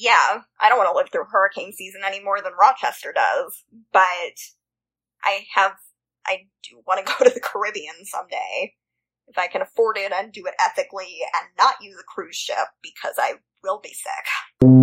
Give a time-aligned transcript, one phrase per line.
[0.00, 4.00] yeah, I don't want to live through hurricane season any more than Rochester does, but
[5.22, 5.72] I have,
[6.26, 8.74] I do want to go to the Caribbean someday.
[9.28, 12.56] If I can afford it and do it ethically and not use a cruise ship
[12.82, 14.79] because I will be sick.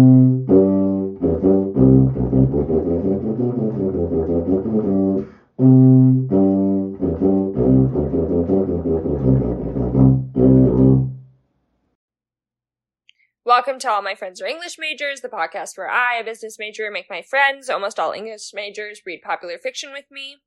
[13.58, 16.60] Welcome to All My Friends who Are English Majors, the podcast where I, a business
[16.60, 20.38] major, make my friends, almost all English majors, read popular fiction with me.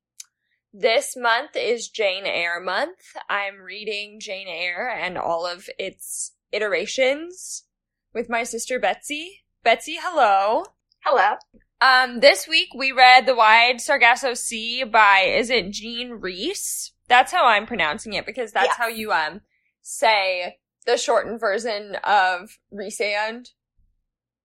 [0.71, 2.99] This month is Jane Eyre month.
[3.29, 7.65] I'm reading Jane Eyre and all of its iterations
[8.13, 9.41] with my sister Betsy.
[9.61, 10.63] Betsy, hello.
[11.03, 11.35] Hello.
[11.81, 16.93] Um, this week we read The Wide Sargasso Sea by, is it Jean Rhys?
[17.09, 18.77] That's how I'm pronouncing it because that's Yes.
[18.77, 19.41] how you, um,
[19.81, 23.49] say the shortened version of Rhysand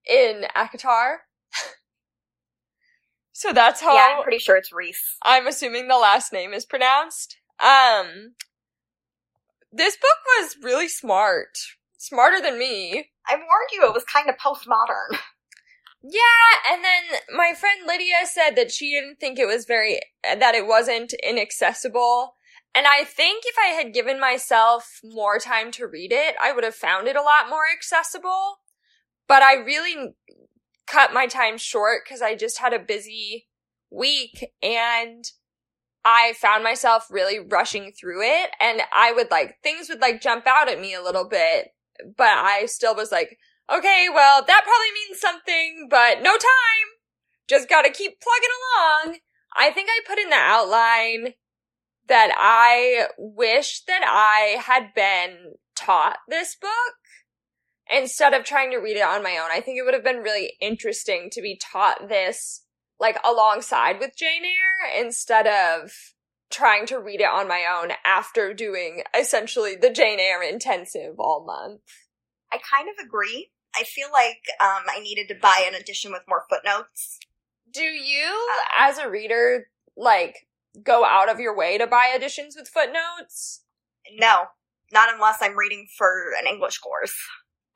[0.09, 1.17] in ACOTAR.
[3.33, 5.17] so that's how Yeah, I'm pretty sure it's Reese.
[5.23, 7.37] I'm assuming the last name is pronounced.
[7.59, 8.35] Um,
[9.73, 11.59] this book was really smart.
[11.99, 13.11] Smarter than me.
[13.27, 15.19] I warned you it was kind of postmodern.
[16.09, 20.55] Yeah, and then my friend Lydia said that she didn't think it was very, that
[20.55, 22.36] it wasn't inaccessible.
[22.77, 26.63] And I think if I had given myself more time to read it, I would
[26.63, 28.59] have found it a lot more accessible.
[29.27, 30.15] But I really
[30.87, 33.49] cut my time short because I just had a busy
[33.91, 35.25] week and
[36.05, 38.51] I found myself really rushing through it.
[38.61, 41.69] And I would like, things would like jump out at me a little bit,
[42.15, 43.39] but I still was like,
[43.73, 46.89] okay, well, that probably means something, but no time.
[47.49, 48.51] Just gotta keep plugging
[49.09, 49.21] along.
[49.57, 51.33] I think I put in the outline
[52.09, 56.71] that I wish that I had been taught this book
[57.91, 59.51] instead of trying to read it on my own.
[59.53, 62.63] I think it would have been really interesting to be taught this
[62.99, 65.93] like alongside with Jane Eyre instead of
[66.51, 71.45] trying to read it on my own after doing essentially the Jane Eyre intensive all
[71.45, 71.83] month.
[72.53, 73.51] I kind of agree.
[73.77, 77.19] I feel like um, I needed to buy an edition with more footnotes.
[77.71, 79.67] Do you, as a reader,
[79.97, 80.46] like
[80.83, 83.63] go out of your way to buy editions with footnotes?
[84.19, 84.45] No,
[84.93, 87.15] not unless I'm reading for an English course.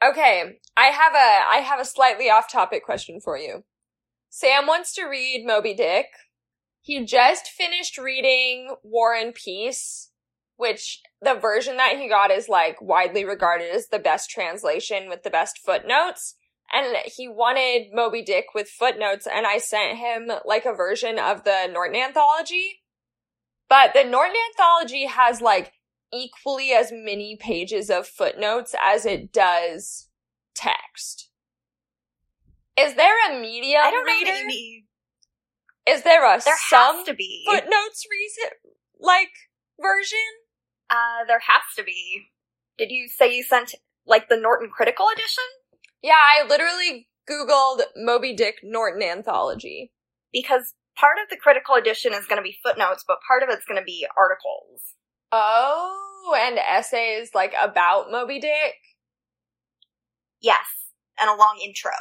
[0.02, 3.64] Okay, I have a I have a slightly off-topic question for you.
[4.30, 6.06] Sam wants to read Moby Dick.
[6.80, 10.10] He just finished reading War and Peace,
[10.56, 15.22] which the version that he got is like widely regarded as the best translation with
[15.22, 16.36] the best footnotes.
[16.72, 21.42] And he wanted Moby Dick with footnotes, and I sent him like a version of
[21.42, 22.79] the Norton anthology.
[23.70, 25.72] But the Norton anthology has like
[26.12, 30.08] equally as many pages of footnotes as it does
[30.54, 31.30] text.
[32.76, 34.50] Is there a medium I don't reader?
[34.50, 34.82] you.
[35.86, 37.44] Is there a There some has to be.
[37.46, 38.50] footnotes reason
[39.00, 39.30] like
[39.80, 40.18] version?
[40.90, 42.26] Uh, there has to be.
[42.76, 43.74] Did you say you sent
[44.06, 45.44] like the Norton Critical Edition?
[46.02, 49.92] Yeah, I literally googled Moby Dick Norton anthology.
[50.32, 53.64] Because part of the Critical Edition is going to be footnotes, but part of it's
[53.64, 54.82] going to be articles.
[55.32, 58.74] Oh, and essays like about Moby Dick.
[60.40, 60.66] Yes,
[61.18, 61.92] and a long intro.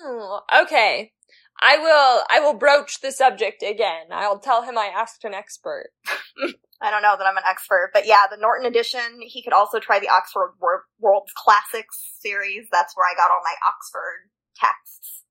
[0.00, 1.12] Hmm, okay.
[1.60, 4.06] I will I will broach the subject again.
[4.10, 5.90] I'll tell him I asked an expert.
[6.82, 9.20] I don't know that I'm an expert, but yeah, the Norton edition.
[9.20, 12.66] He could also try the Oxford Wor- World's Classics series.
[12.72, 15.21] That's where I got all my Oxford texts.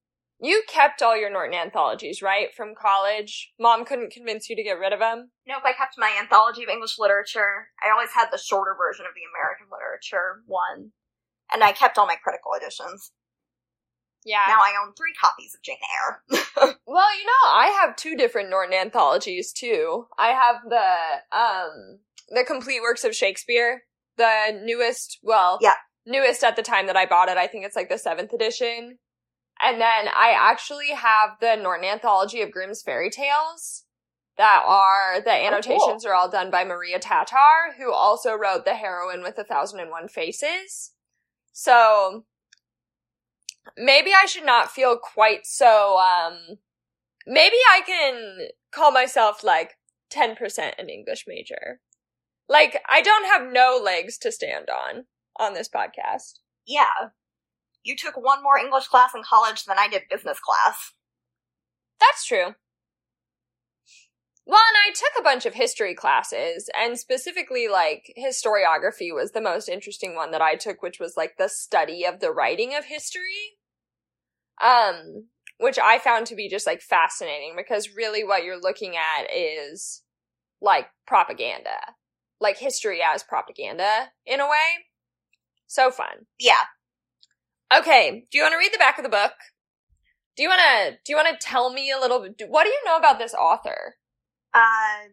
[0.44, 3.52] You kept all your Norton anthologies, right, from college?
[3.60, 5.30] Mom couldn't convince you to get rid of them?
[5.48, 7.70] Nope, I kept my anthology of English literature.
[7.86, 10.92] I always had the shorter version of the American literature one,
[11.54, 13.12] and I kept all my critical editions.
[14.26, 14.46] Yeah.
[14.48, 16.76] Now I own three copies of Jane Eyre.
[16.86, 20.08] Well, you know, I have two different Norton anthologies too.
[20.18, 22.00] I have the um
[22.30, 23.84] the complete works of Shakespeare,
[24.18, 25.76] the newest, well, Yeah.
[26.06, 27.38] newest at the time that I bought it.
[27.38, 28.98] I think it's like the seventh edition.
[29.64, 33.84] And then I actually have the Norton anthology of Grimm's fairy tales
[34.38, 39.22] that are the annotations are all done by Maria Tatar, who also wrote The Heroine
[39.22, 40.94] with a Thousand and One Faces.
[41.54, 42.26] So
[43.78, 46.58] maybe I should not feel quite so um
[47.28, 49.78] maybe I can call myself like
[50.12, 51.80] 10% an English major.
[52.50, 55.06] Like I don't have no legs to stand on
[55.38, 56.40] on this podcast.
[56.66, 57.10] yeah.
[57.84, 60.94] You took one more English class in college than I did business class.
[62.00, 62.56] That's true.
[64.46, 69.42] Well, and I took a bunch of history classes, and specifically, like, historiography was the
[69.42, 72.86] most interesting one that I took, which was like the study of the writing of
[72.86, 73.58] history.
[74.62, 75.28] Um,
[75.62, 80.02] which I found to be just like fascinating because really what you're looking at is
[80.60, 81.78] like propaganda,
[82.40, 84.86] like history as propaganda in a way.
[85.68, 86.26] So fun.
[86.40, 86.66] Yeah.
[87.74, 89.32] Okay, do you want to read the back of the book?
[90.36, 92.70] Do you want to do you want to tell me a little bit what do
[92.70, 93.96] you know about this author?
[94.54, 95.12] Uh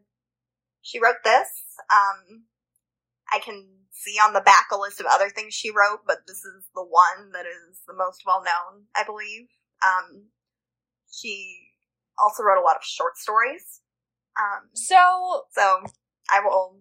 [0.82, 1.48] she wrote this.
[1.92, 2.44] Um
[3.32, 6.38] I can see on the back a list of other things she wrote, but this
[6.38, 9.48] is the one that is the most well known, I believe.
[9.84, 10.26] Um
[11.12, 11.56] she
[12.18, 13.80] also wrote a lot of short stories.
[14.38, 15.82] Um So, so
[16.30, 16.78] I will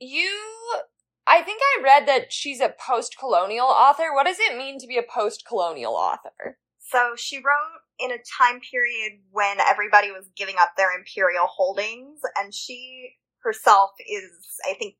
[0.00, 0.82] you
[1.26, 4.12] I think I read that she's a post-colonial author.
[4.12, 6.58] What does it mean to be a post-colonial author?
[6.78, 12.20] So she wrote in a time period when everybody was giving up their imperial holdings,
[12.36, 14.30] and she herself is,
[14.68, 14.96] I think,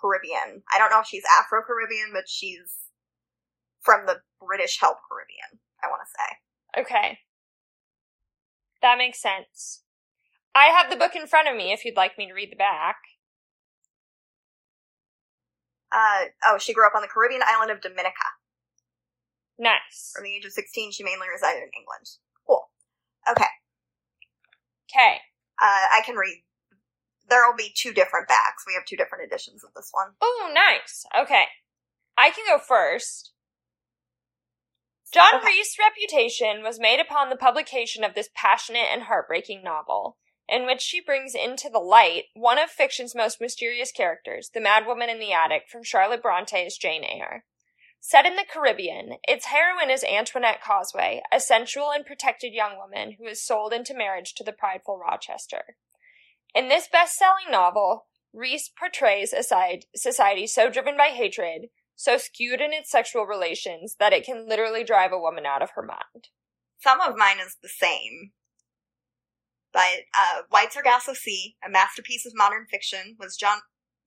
[0.00, 0.62] Caribbean.
[0.72, 2.90] I don't know if she's Afro Caribbean, but she's
[3.80, 6.82] from the British held Caribbean, I want to say.
[6.82, 7.18] Okay.
[8.82, 9.82] That makes sense.
[10.54, 12.56] I have the book in front of me if you'd like me to read the
[12.56, 12.96] back.
[15.96, 18.36] Uh, oh, she grew up on the Caribbean island of Dominica.
[19.58, 20.12] Nice.
[20.14, 22.04] From the age of 16, she mainly resided in England.
[22.46, 22.68] Cool.
[23.30, 23.48] Okay.
[24.92, 25.16] Okay.
[25.60, 26.44] Uh, I can read.
[27.28, 28.64] There will be two different backs.
[28.66, 30.12] We have two different editions of this one.
[30.20, 31.04] Oh, nice.
[31.18, 31.44] Okay.
[32.18, 33.32] I can go first.
[35.12, 35.46] John Okay.
[35.46, 40.80] Rhys' reputation was made upon the publication of this passionate and heartbreaking novel, in which
[40.80, 45.32] she brings into the light one of fiction's most mysterious characters, the madwoman in the
[45.32, 47.44] attic from Charlotte Bronte's Jane Eyre.
[48.00, 53.16] Set in the Caribbean, its heroine is Antoinette Cosway, a sensual and protected young woman
[53.18, 55.76] who is sold into marriage to the prideful Rochester.
[56.54, 59.42] In this best selling novel, Rhys portrays a
[59.96, 64.84] society so driven by hatred, so skewed in its sexual relations, that it can literally
[64.84, 66.28] drive a woman out of her mind.
[66.78, 68.32] Some of mine is the same.
[69.76, 73.58] But uh, Wide Sargasso Sea, a masterpiece of modern fiction, was John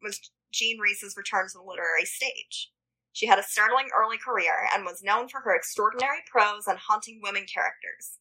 [0.01, 0.19] was
[0.51, 2.71] Jean Rhys's return to the literary stage.
[3.13, 7.21] She had a startling early career and was known for her extraordinary prose and haunting
[7.21, 8.17] women characters.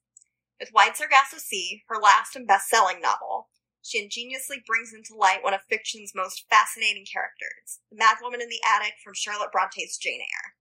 [0.61, 3.49] With Wide Sargasso Sea, her last and best-selling novel,
[3.81, 8.61] she ingeniously brings into light one of fiction's most fascinating characters, the madwoman in the
[8.61, 10.58] attic from Charlotte Bronte's Jane Eyre.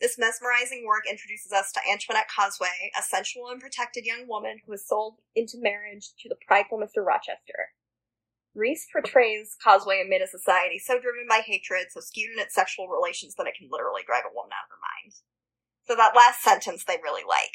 [0.00, 4.72] This mesmerizing work introduces us to Antoinette Cosway, a sensual and protected young woman who
[4.72, 7.04] is sold into marriage to the prideful Mr.
[7.04, 7.74] Rochester.
[8.54, 12.88] Rhys portrays Cosway amid a society so driven by hatred, so skewed in its sexual
[12.88, 15.14] relations that it can literally drive a woman out of her mind.
[15.86, 17.54] So that last sentence they really like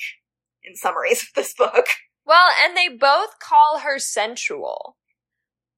[0.63, 1.85] in summaries of this book.
[2.25, 4.97] Well, and they both call her sensual.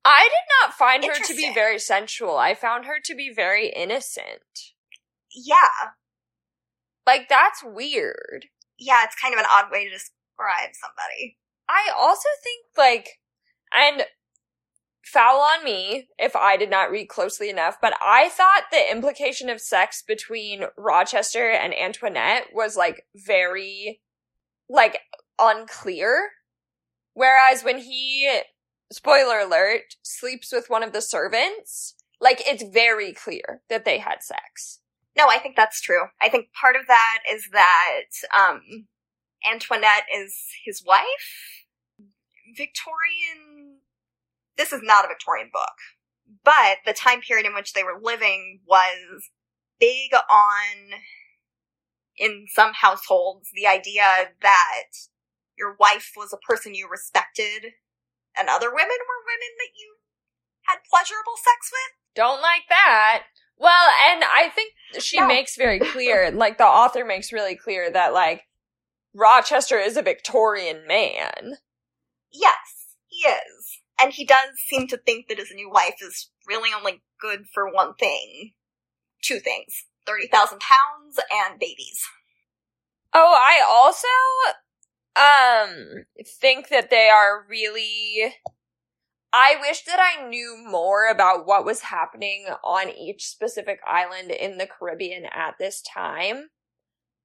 [0.03, 2.37] I did not find her to be very sensual.
[2.37, 4.73] I found her to be very innocent.
[5.33, 5.93] Yeah,
[7.05, 8.47] Like, that's weird.
[8.77, 11.37] yeah, it's kind of an odd way to describe somebody.
[11.67, 13.19] I also think, like,
[13.73, 14.03] and
[15.03, 19.49] foul on me if I did not read closely enough, but I thought the implication
[19.49, 24.01] of sex between Rochester and Antoinette was, like, very,
[24.69, 24.99] like,
[25.39, 26.29] unclear.
[27.13, 28.29] Whereas when he,
[28.91, 34.21] spoiler alert, sleeps with one of the servants, like, it's very clear that they had
[34.21, 34.79] sex.
[35.17, 36.07] No, I think that's true.
[36.21, 38.87] I think part of that is that um,
[39.49, 40.35] Antoinette is
[40.65, 41.65] his wife.
[42.55, 43.79] Victorian.
[44.57, 45.75] This is not a Victorian book,
[46.43, 49.29] but the time period in which they were living was
[49.79, 50.99] big on,
[52.17, 54.87] in some households, the idea that
[55.57, 57.73] your wife was a person you respected
[58.37, 59.95] and other women were women that you
[60.63, 61.95] had pleasurable sex with.
[62.15, 63.23] Don't like that.
[63.57, 65.27] Well, and I think she No.
[65.27, 68.43] makes very clear, like the author makes really clear that like
[69.13, 71.57] Rochester is a Victorian man.
[72.31, 73.79] Yes, he is.
[73.99, 77.71] And he does seem to think that his new wife is really only good for
[77.71, 78.51] one thing.
[79.21, 79.85] Two things.
[80.05, 82.03] 30,000 pounds and babies.
[83.13, 84.07] Oh, I also
[85.17, 86.03] um
[86.41, 88.33] think that they are really
[89.37, 94.57] I wish that I knew more about what was happening on each specific island in
[94.57, 96.51] the Caribbean at this time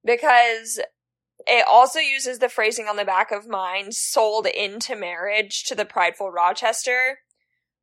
[0.04, 0.80] because
[1.46, 5.84] it also uses the phrasing on the back of mine sold into marriage to the
[5.84, 7.20] prideful Rochester.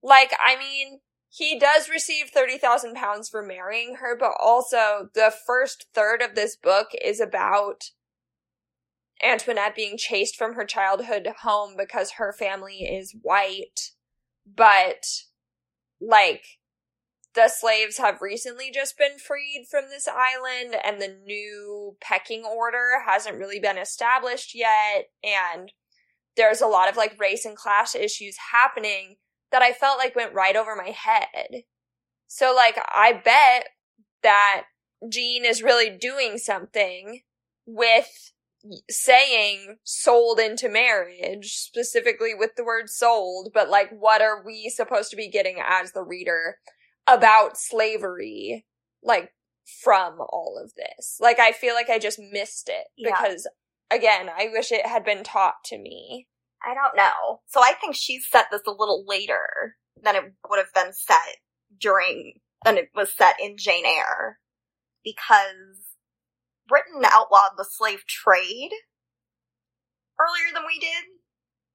[0.03, 5.85] Like, I mean, he does receive 30,000 pounds for marrying her, but also the first
[5.93, 7.91] third of this book is about
[9.23, 13.91] Antoinette being chased from her childhood home because her family is white.
[14.55, 15.05] But,
[15.99, 16.59] like,
[17.37, 23.03] the slaves have recently just been freed from this island and the new pecking order
[23.05, 25.71] hasn't really been established yet and
[26.35, 29.17] there's a lot of like race and class issues happening
[29.51, 31.63] that I felt like went right over my head.
[32.27, 33.67] So like I bet
[34.23, 34.63] that
[35.07, 37.21] Jean is really doing something
[37.67, 38.31] with
[38.89, 45.09] saying sold into marriage, specifically with the word sold, but like what are we supposed
[45.11, 46.57] to be getting as the reader
[47.07, 48.65] about slavery?
[49.03, 49.31] Like
[49.83, 51.17] from all of this.
[51.19, 53.11] Like I feel like I just missed it Yeah.
[53.11, 53.47] because
[53.91, 56.27] again, I wish it had been taught to me.
[56.65, 57.41] I don't know.
[57.47, 61.37] So I think she set this a little later than it would have been set
[61.79, 64.39] during than it was set in Jane Eyre
[65.03, 65.77] because
[66.67, 68.71] Britain outlawed the slave trade
[70.19, 71.05] earlier than we did.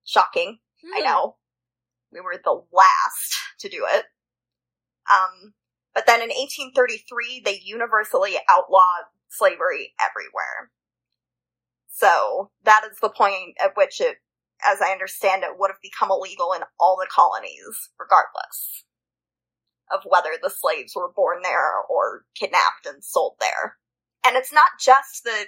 [0.07, 0.61] Shocking.
[0.95, 1.05] I Hmm.
[1.05, 1.37] know.
[2.13, 4.07] We were the last to do it.
[5.11, 5.55] Um,
[5.95, 10.73] but then in 1833, they universally outlawed slavery everywhere.
[11.91, 14.19] So that is the point at which it,
[14.67, 18.85] as I understand it, would have become illegal in all the colonies, regardless
[19.93, 23.79] of whether the slaves were born there or kidnapped and sold there.
[24.25, 25.47] And it's not just that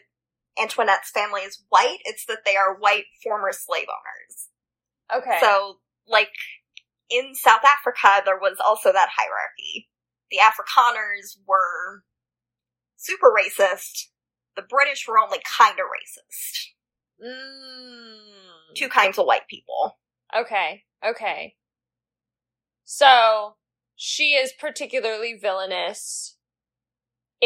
[0.61, 4.49] Antoinette's family is white, it's that they are white former slave owners.
[5.23, 5.39] Okay.
[5.41, 5.79] So,
[6.09, 6.31] like,
[7.11, 9.89] in South Africa, there was also that hierarchy.
[10.31, 12.03] The Afrikaners were
[12.97, 14.09] super racist.
[14.57, 16.71] The British were only kind of racist.
[17.25, 18.75] Mm.
[18.75, 19.99] Two kinds of white people.
[20.37, 20.83] Okay.
[21.05, 21.55] Okay.
[22.85, 23.57] So
[23.97, 26.37] she is particularly villainous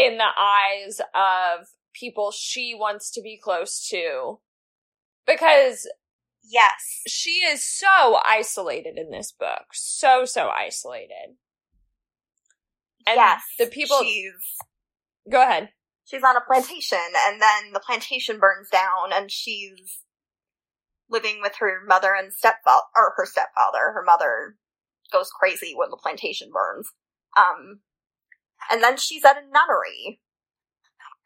[0.06, 4.38] in the eyes of people she wants to be close to
[5.26, 5.86] because
[6.50, 7.02] Yes.
[7.06, 9.66] she is so isolated in this book.
[9.72, 11.36] So, so isolated.
[13.06, 13.42] And yes.
[13.58, 14.00] the people.
[14.02, 14.32] She's,
[15.30, 15.70] Go ahead.
[16.04, 20.00] she's on a plantation, and then the plantation burns down, and she's
[21.10, 23.92] living with her mother and stepfather, or her stepfather.
[23.94, 24.56] Her mother
[25.12, 26.88] goes crazy when the plantation burns.
[27.36, 27.80] Um,
[28.70, 30.20] and then she's at a nunnery.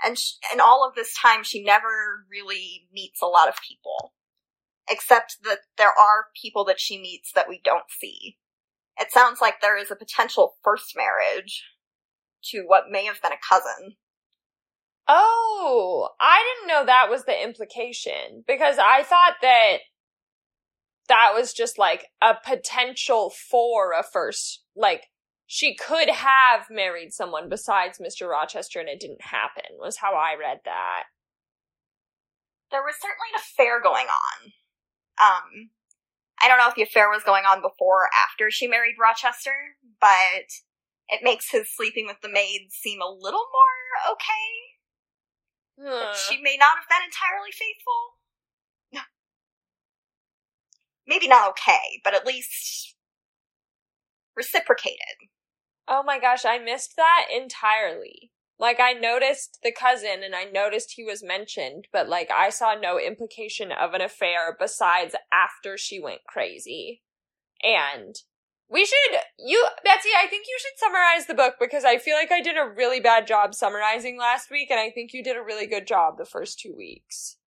[0.05, 4.13] And sh in all of this time, she never really meets a lot of people.
[4.89, 8.37] Except that there are people that she meets that we don't see.
[8.99, 11.65] It sounds like there is a potential first marriage
[12.47, 13.97] to what may have been a cousin.
[15.09, 19.79] Oh, I didn't know that was the implication because I thought that
[21.09, 25.05] that was just like a potential for a first, like
[25.53, 28.27] she could have married someone besides Mr.
[28.27, 31.03] Rochester and it didn't happen, was how I read that.
[32.71, 34.53] There was certainly an affair going on.
[35.21, 35.69] Um,
[36.41, 39.77] I don't know if the affair was going on before or after she married Rochester,
[40.01, 40.49] but
[41.11, 44.49] it makes his sleeping with the maid seem a little more okay.
[45.85, 46.15] Huh.
[46.15, 49.05] She may not have been entirely faithful.
[51.07, 52.95] Maybe not okay, but at least
[54.35, 55.29] reciprocated.
[55.89, 58.31] Oh my gosh, I missed that entirely.
[58.59, 62.75] Like I noticed the cousin and I noticed he was mentioned, but like I saw
[62.75, 67.03] no implication of an affair besides after she went crazy.
[67.63, 68.15] And
[68.71, 72.31] we should you Betsy, I think you should summarize the book because I feel like
[72.31, 75.43] I did a really bad job summarizing last week and I think you did a
[75.43, 77.39] really good job the first 2 weeks.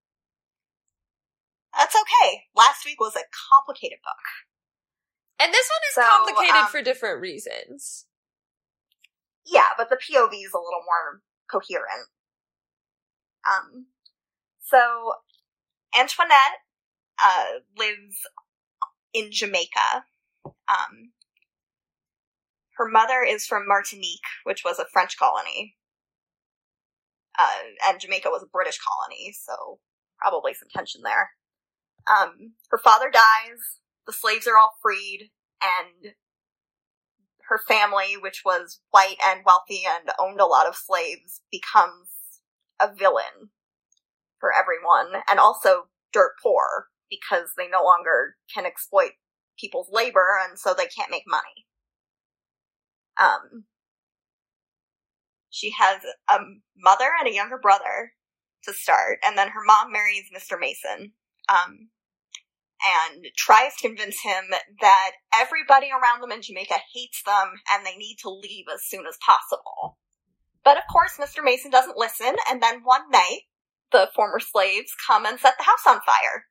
[1.77, 2.44] That's okay.
[2.56, 4.25] Last week was a complicated book.
[5.39, 8.06] And this one is So, complicated um, for different reasons.
[9.45, 12.09] Yeah, but the POV is a little more coherent.
[13.47, 13.87] Um,
[14.59, 15.13] so
[15.97, 16.61] Antoinette
[17.23, 18.17] uh, lives
[19.13, 20.05] in Jamaica.
[20.45, 21.11] Um,
[22.77, 25.75] her mother is from Martinique, which was a French colony,
[27.37, 29.79] uh, and Jamaica was a British colony, so
[30.19, 31.31] probably some tension there.
[32.09, 33.79] Um, her father dies.
[34.07, 36.13] The slaves are all freed, and
[37.49, 42.09] her family, which was white and wealthy and owned a lot of slaves, becomes
[42.81, 43.49] a villain
[44.39, 49.11] for everyone, and also dirt poor because they no longer can exploit
[49.59, 51.65] people's labor, and so they can't make money.
[53.17, 53.65] Um,
[55.49, 56.39] she has a
[56.77, 58.13] mother and a younger brother
[58.63, 60.59] to start, and then her mom marries Mr.
[60.59, 61.13] Mason.
[61.47, 61.89] Um,
[62.84, 64.46] and tries to convince him
[64.82, 69.05] that everybody around them in Jamaica hates them and they need to leave as soon
[69.08, 69.98] as possible.
[70.63, 71.44] But of course, Mr.
[71.44, 73.41] Mason doesn't listen, and then one night,
[73.91, 76.46] the former slaves come and set the house on fire.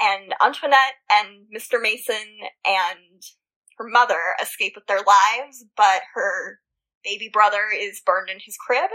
[0.00, 1.80] And Antoinette and Mr.
[1.80, 2.26] Mason
[2.66, 3.22] and
[3.78, 6.58] her mother escape with their lives, but her
[7.04, 8.90] baby brother is burned in his crib.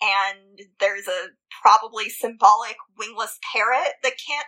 [0.00, 1.28] And there's a
[1.62, 4.46] probably symbolic wingless parrot that can't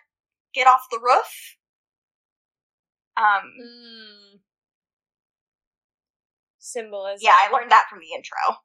[0.56, 1.56] get off the roof.
[3.16, 4.40] Um, Mm.
[6.58, 7.20] Symbolism.
[7.22, 8.56] yeah, I learned that from the intro.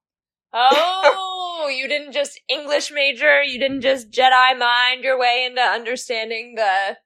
[0.54, 6.56] Oh, you didn't just English major, you didn't just Jedi mind your way into understanding
[6.56, 6.98] the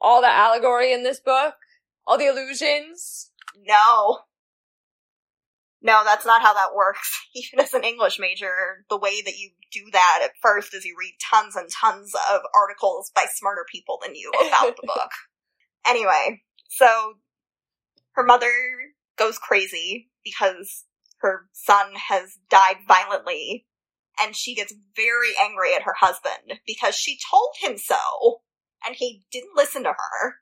[0.00, 1.54] all the allegory in this book,
[2.06, 3.30] all the illusions.
[3.66, 4.20] No.
[5.82, 7.26] No, that's not how that works.
[7.34, 10.94] Even as an English major, the way that you do that at first is you
[10.98, 15.10] read tons and tons of articles by smarter people than you about the book.
[15.86, 17.14] Anyway, so
[18.12, 18.52] her mother
[19.16, 20.84] goes crazy because
[21.18, 23.66] her son has died violently,
[24.20, 28.40] and she gets very angry at her husband because she told him so,
[28.86, 30.34] and he didn't listen to her.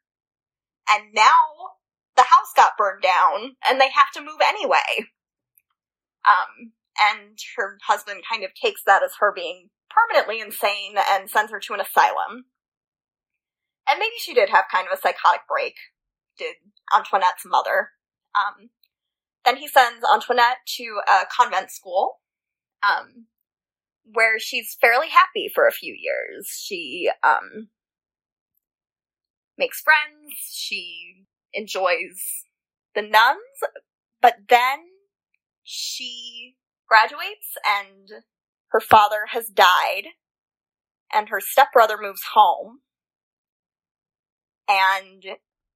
[0.90, 1.32] And now
[2.16, 5.06] the house got burned down and they have to move anyway.
[6.26, 11.52] Um, and her husband kind of takes that as her being permanently insane and sends
[11.52, 12.46] her to an asylum.
[13.88, 15.74] And maybe she did have kind of a psychotic break,
[16.38, 16.56] did
[16.94, 17.90] Antoinette's mother.
[18.34, 18.70] Um,
[19.44, 22.20] then he sends Antoinette to a convent school,
[22.82, 23.26] um,
[24.12, 26.48] where she's fairly happy for a few years.
[26.62, 27.68] She, um,
[29.56, 32.44] makes friends, she enjoys
[32.94, 33.38] the nuns,
[34.20, 34.80] but then
[35.70, 36.56] she
[36.88, 38.24] graduates and
[38.68, 40.04] her father has died
[41.12, 42.80] and her stepbrother moves home
[44.66, 45.24] and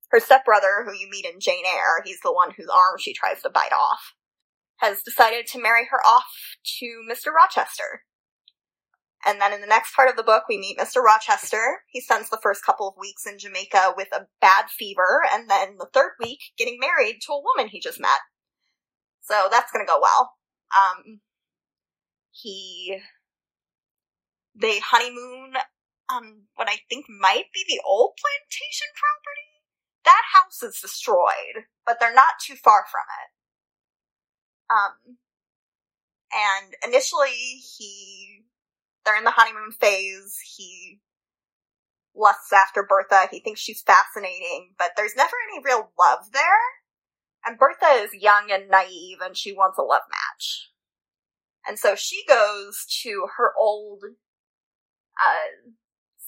[0.08, 3.42] her stepbrother who you meet in Jane Eyre, he's the one whose arm she tries
[3.42, 4.14] to bite off,
[4.78, 7.30] has decided to marry her off to Mr.
[7.30, 8.04] Rochester.
[9.26, 11.02] And then in the next part of the book, we meet Mr.
[11.02, 11.82] Rochester.
[11.90, 15.76] He spends the first couple of weeks in Jamaica with a bad fever, and then
[15.78, 18.20] the third week getting married to a woman he just met.
[19.22, 20.34] So that's gonna go well.
[20.74, 21.20] Um,
[22.30, 22.98] he,
[24.54, 25.54] they honeymoon
[26.10, 29.48] on what I think might be the old plantation property.
[30.04, 33.30] That house is destroyed, but they're not too far from it.
[34.70, 35.16] Um,
[36.32, 38.44] and initially he
[39.04, 40.38] they're in the honeymoon phase.
[40.56, 41.00] He
[42.14, 43.28] lusts after Bertha.
[43.30, 46.81] He thinks she's fascinating, but there's never any real love there.
[47.44, 50.70] And Bertha is young and naive and she wants a love match.
[51.66, 55.70] And so she goes to her old uh,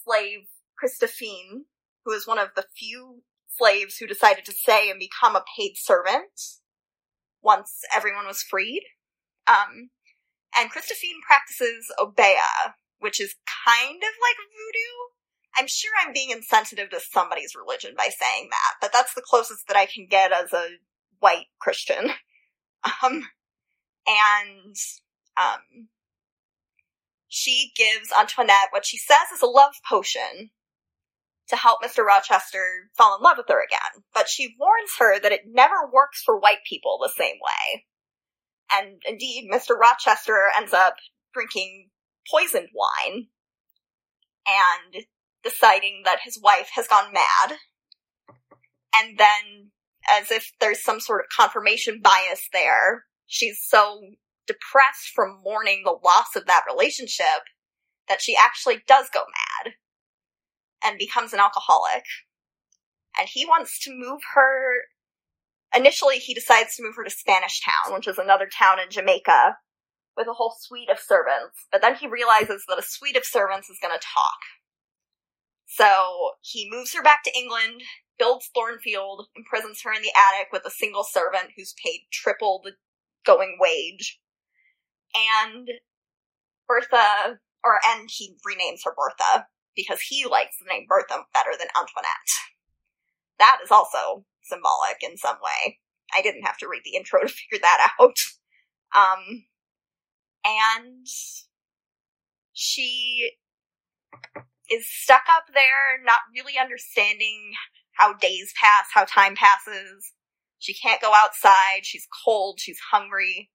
[0.05, 0.47] slave,
[0.83, 1.63] Christophine,
[2.05, 5.75] who is one of the few slaves who decided to stay and become a paid
[5.77, 6.59] servant
[7.43, 8.83] once everyone was freed.
[9.47, 9.91] Um,
[10.57, 13.35] and Christophine practices Obeah, which is
[13.67, 15.57] kind of like voodoo.
[15.57, 19.69] I'm sure I'm being insensitive to somebody's religion by saying that, but that's the closest
[19.69, 20.67] that I can get as a
[21.25, 22.11] white Christian.
[23.03, 23.23] Um,
[24.07, 24.77] and,
[25.39, 25.89] um,
[27.29, 30.51] she gives Antoinette what she says is a love potion
[31.49, 32.05] to help Mr.
[32.05, 36.23] Rochester fall in love with her again, but she warns her that it never works
[36.23, 37.87] for white people the same way.
[38.71, 39.79] And indeed, Mr.
[39.79, 40.97] Rochester ends up
[41.33, 41.89] drinking
[42.31, 43.29] poisoned wine
[44.47, 45.05] and
[45.43, 47.59] deciding that his wife has gone mad.
[48.97, 49.71] And then,
[50.11, 54.01] as if there's some sort of confirmation bias there, she's so
[54.47, 57.43] depressed from mourning the loss of that relationship
[58.09, 59.75] that she actually does go mad
[60.85, 62.05] and becomes an alcoholic.
[63.19, 64.83] And he wants to move her
[65.75, 69.57] initially he decides to move her to Spanish Town, which is another town in Jamaica,
[70.17, 71.67] with a whole suite of servants.
[71.73, 74.39] But then he realizes that a suite of servants is going to talk.
[75.67, 77.83] So he moves her back to England,
[78.19, 82.73] builds Thornfield, imprisons her in the attic with a single servant who's paid triple the
[83.25, 84.21] going wage.
[85.15, 85.69] And
[86.69, 89.47] Bertha, or, and he renames her Bertha
[89.77, 92.31] because he likes the name Bertha better than Antoinette.
[93.39, 95.79] That is also symbolic in some way.
[96.15, 98.17] I didn't have to read the intro to figure that out.
[98.95, 99.45] Um,
[100.45, 101.07] and
[102.53, 103.33] she
[104.71, 107.53] is stuck up there, not really understanding
[107.95, 110.13] how days pass, how time passes.
[110.59, 113.51] She can't go outside, she's cold, she's hungry,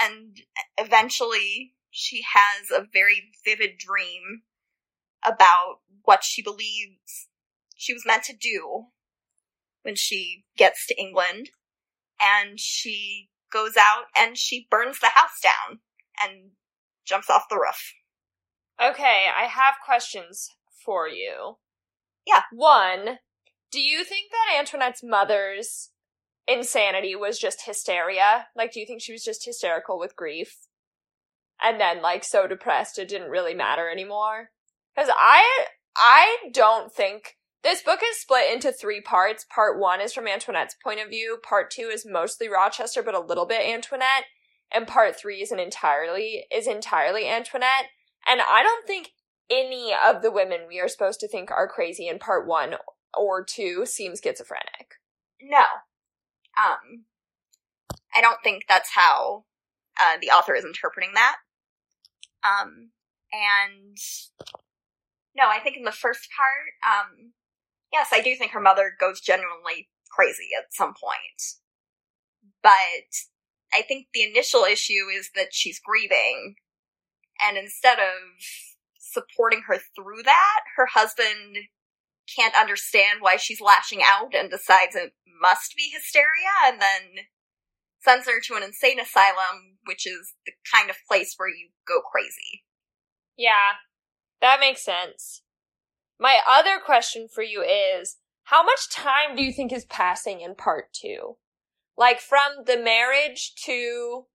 [0.00, 0.36] and
[0.78, 4.42] eventually she has a very vivid dream
[5.24, 7.28] about what she believes
[7.76, 8.86] she was meant to do
[9.82, 11.50] when she gets to England.
[12.20, 15.80] And she goes out and she burns the house down
[16.20, 16.50] and
[17.06, 17.94] jumps off the roof.
[18.82, 20.50] Okay, I have questions
[20.84, 21.56] for you.
[22.26, 22.42] Yeah.
[22.52, 23.18] One,
[23.70, 25.90] do you think that Antoinette's mother's
[26.46, 28.48] insanity was just hysteria?
[28.56, 30.56] Like, do you think she was just hysterical with grief?
[31.62, 34.50] And then, like, so depressed it didn't really matter anymore?
[34.94, 39.44] Because I, I don't think this book is split into three parts.
[39.54, 41.38] Part one is from Antoinette's point of view.
[41.42, 44.24] Part two is mostly Rochester, but a little bit Antoinette.
[44.72, 47.88] And part three is an entirely, is entirely Antoinette.
[48.26, 49.10] And I don't think
[49.50, 52.76] any of the women we are supposed to think are crazy in part one
[53.16, 54.96] or two seem schizophrenic.
[55.42, 55.64] No.
[56.58, 57.04] Um,
[58.14, 59.44] I don't think that's how
[60.00, 61.36] uh, the author is interpreting that.
[62.42, 62.90] Um,
[63.32, 63.96] and
[65.36, 67.32] no, I think in the first part, um,
[67.92, 71.42] yes, I do think her mother goes genuinely crazy at some point.
[72.62, 72.72] But
[73.72, 76.56] I think the initial issue is that she's grieving,
[77.42, 78.42] and instead of
[78.98, 81.56] supporting her through that, her husband
[82.36, 87.24] can't understand why she's lashing out and decides it must be hysteria, and then
[88.00, 92.00] sends her to an insane asylum, which is the kind of place where you go
[92.00, 92.64] crazy.
[93.36, 93.78] Yeah,
[94.40, 95.42] that makes sense.
[96.18, 100.54] My other question for you is how much time do you think is passing in
[100.54, 101.36] part two?
[101.96, 104.26] Like from the marriage to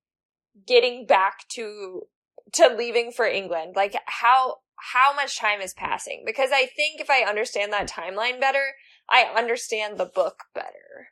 [0.66, 2.04] getting back to
[2.54, 3.74] to leaving for England.
[3.76, 4.58] Like how
[4.94, 6.24] how much time is passing?
[6.26, 8.74] Because I think if I understand that timeline better,
[9.10, 11.10] I understand the book better.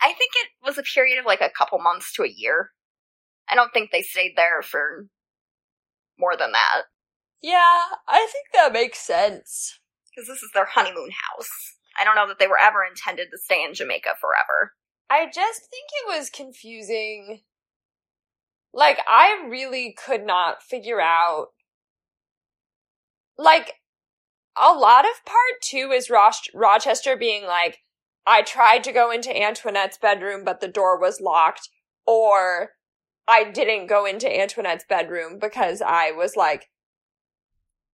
[0.00, 2.70] I think it was a period of like a couple months to a year.
[3.48, 5.06] I don't think they stayed there for
[6.18, 6.82] more than that.
[7.42, 9.78] Yeah, I think that makes sense.
[10.10, 11.50] Because this is their honeymoon house.
[11.98, 14.72] I don't know that they were ever intended to stay in Jamaica forever.
[15.10, 17.42] I just think it was confusing.
[18.72, 21.48] Like, I really could not figure out.
[23.36, 23.74] Like,
[24.56, 27.78] a lot of part two is Roch- Rochester being like,
[28.26, 31.68] I tried to go into Antoinette's bedroom, but the door was locked,
[32.06, 32.70] or
[33.26, 36.68] I didn't go into Antoinette's bedroom because I was like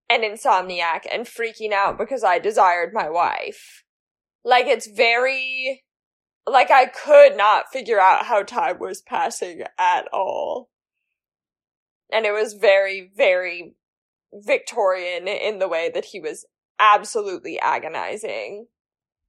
[0.09, 3.85] an insomniac and freaking out because I desired my wife.
[4.45, 5.85] Like it's very,
[6.47, 10.69] like I could not figure out how time was passing at all.
[12.13, 13.77] And it was very, very
[14.33, 16.47] Victorian in the way that he was
[16.79, 18.67] absolutely agonizing.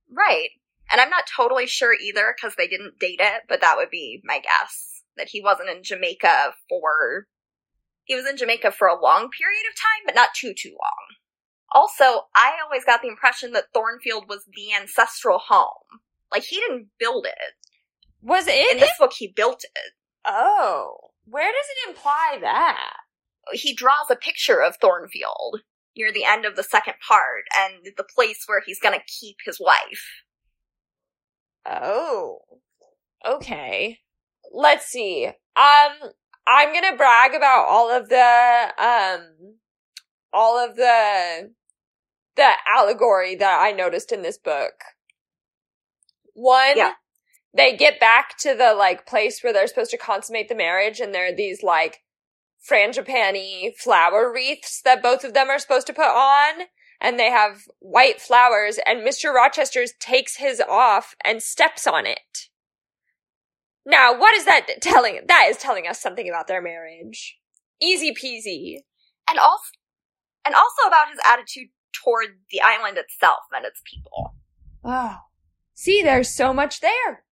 [0.10, 0.50] Right.
[0.92, 4.22] And I'm not totally sure either because they didn't date it, but that would be
[4.24, 5.04] my guess.
[5.18, 7.28] That he wasn't in Jamaica for.
[8.04, 11.18] He was in Jamaica for a long period of time, but not too, too long.
[11.74, 16.00] Also, I always got the impression that Thornfield was the ancestral home.
[16.32, 17.54] Like, he didn't build it.
[18.22, 18.74] Was it?
[18.74, 19.94] In this book, he built it.
[20.26, 21.12] Oh.
[21.26, 22.94] Where does it imply that?
[23.52, 25.62] He draws a picture of Thornfield
[25.96, 29.60] near the end of the second part and the place where he's gonna keep his
[29.60, 30.24] wife.
[31.66, 32.40] Oh.
[33.26, 34.00] Okay.
[34.52, 35.28] Let's see.
[35.28, 36.12] Um
[36.48, 39.56] I'm going to brag about all of the um
[40.34, 41.52] all of the
[42.36, 44.74] the allegory that I noticed in this book.
[46.34, 46.94] One yeah.
[47.56, 51.14] they get back to the like place where they're supposed to consummate the marriage and
[51.14, 52.00] there are these like
[52.70, 56.68] frangipani flower wreaths that both of them are supposed to put on
[57.00, 59.34] and they have white flowers and Mr.
[59.34, 62.50] Rochester's takes his off and steps on it.
[63.86, 65.22] Now, what is that telling?
[65.28, 67.40] That is telling us something about their marriage.
[67.82, 68.82] Easy peasy.
[69.28, 69.72] And also,
[70.46, 74.36] and also about his attitude toward the island itself and its people.
[74.84, 75.18] Oh.
[75.74, 77.24] See, there's so much there.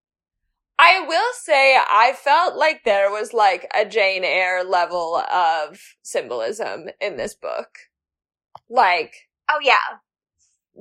[0.81, 6.85] I will say I felt like there was like a Jane Eyre level of symbolism
[7.01, 7.67] in this book.
[8.69, 9.13] Like,
[9.49, 9.99] oh yeah.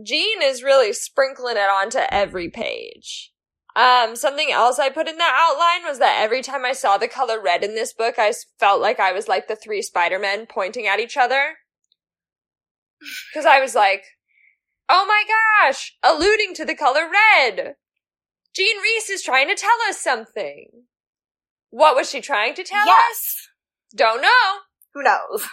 [0.01, 3.33] Jean is really sprinkling it onto every page.
[3.75, 7.09] Um, something else I put in the outline was that every time I saw the
[7.09, 10.87] color red in this book, I felt like I was like the three Spider-Men pointing
[10.87, 11.57] at each other.
[13.35, 14.05] Cause I was like,
[14.89, 15.25] oh my
[15.67, 17.75] gosh, alluding to the color red.
[18.59, 20.67] Jean Rhys is trying to tell us something.
[21.71, 23.11] What was she trying to tell yes.
[23.13, 23.49] us?
[23.95, 24.29] Don't know.
[24.95, 25.47] Who knows?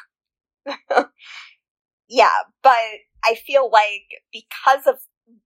[2.09, 2.31] yeah,
[2.63, 2.79] but
[3.23, 4.95] I feel like because of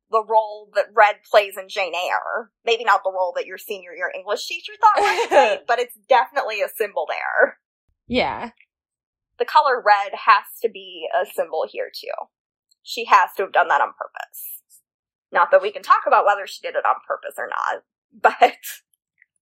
[0.09, 3.93] the role that Red plays in Jane Eyre, maybe not the role that your senior
[3.93, 7.57] year English teacher thought Red played, but it's definitely a symbol there.
[8.07, 8.51] Yeah.
[9.37, 12.27] The color red has to be a symbol here too.
[12.83, 14.58] She has to have done that on purpose.
[15.31, 17.83] Not that we can talk about whether she did it on purpose or not,
[18.21, 18.57] but.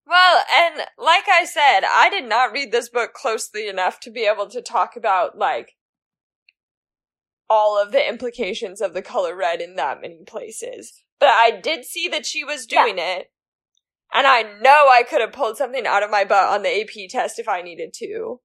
[0.06, 4.26] Well, and like I said, I did not read this book closely enough to be
[4.26, 5.74] able to talk about, like,
[7.50, 11.04] all of the implications of the color red in that many places.
[11.20, 13.18] But I did see that she was doing yeah.
[13.18, 13.32] it.
[14.14, 17.10] And I know I could have pulled something out of my butt on the AP
[17.10, 18.40] test if I needed to.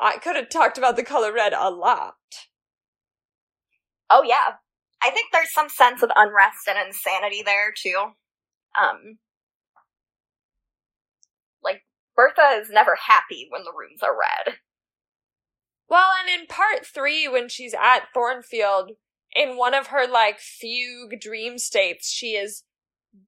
[0.00, 2.14] I could have talked about the color red a lot.
[4.10, 4.56] Oh yeah.
[5.02, 8.12] I think there's some sense of unrest and insanity there too.
[8.80, 9.18] Um
[11.62, 11.82] like
[12.16, 14.56] Bertha is never happy when the rooms are red.
[15.88, 18.92] Well, and in part three, when she's at Thornfield,
[19.34, 22.64] in one of her like fugue dream states, she is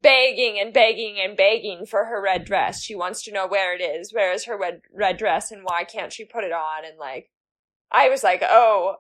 [0.02, 2.82] begging and begging and begging for her red dress.
[2.82, 4.12] She wants to know where it is.
[4.12, 6.84] Where is her red red dress and why can't she put it on?
[6.84, 7.30] And like
[7.90, 8.96] I was like, "Oh,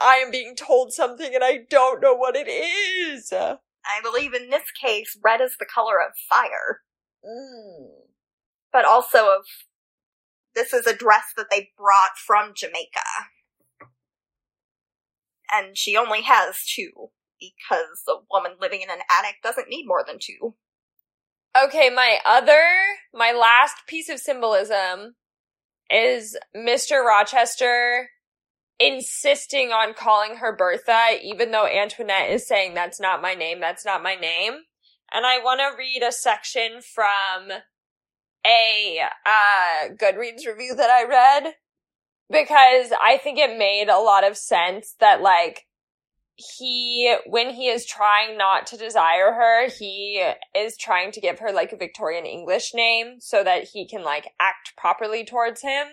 [0.00, 4.50] I am being told something and I don't know what it is." I believe in
[4.50, 6.82] this case red is the color of fire.
[7.24, 7.88] Mm.
[8.72, 9.44] But also of
[10.54, 13.00] this is a dress that they brought from Jamaica.
[15.50, 20.04] And she only has two because a woman living in an attic doesn't need more
[20.06, 20.54] than two.
[21.60, 22.62] Okay, my other,
[23.14, 25.14] my last piece of symbolism
[25.90, 27.02] is Mr.
[27.02, 28.10] Rochester
[28.80, 33.84] insisting on calling her Bertha, even though Antoinette is saying that's not my name, that's
[33.84, 34.54] not my name.
[35.12, 37.50] And I want to read a section from
[38.46, 41.54] a uh, Goodreads review that I read
[42.30, 45.66] because I think it made a lot of sense that like
[46.38, 51.50] he when he is trying not to desire her he is trying to give her
[51.50, 55.88] like a victorian english name so that he can like act properly towards him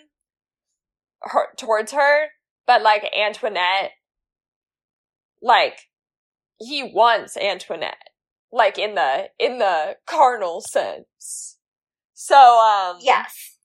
[1.21, 2.28] her, towards her
[2.67, 3.91] but like antoinette
[5.41, 5.82] like
[6.60, 8.10] he wants antoinette
[8.51, 11.58] like in the in the carnal sense
[12.13, 13.58] so um Yes.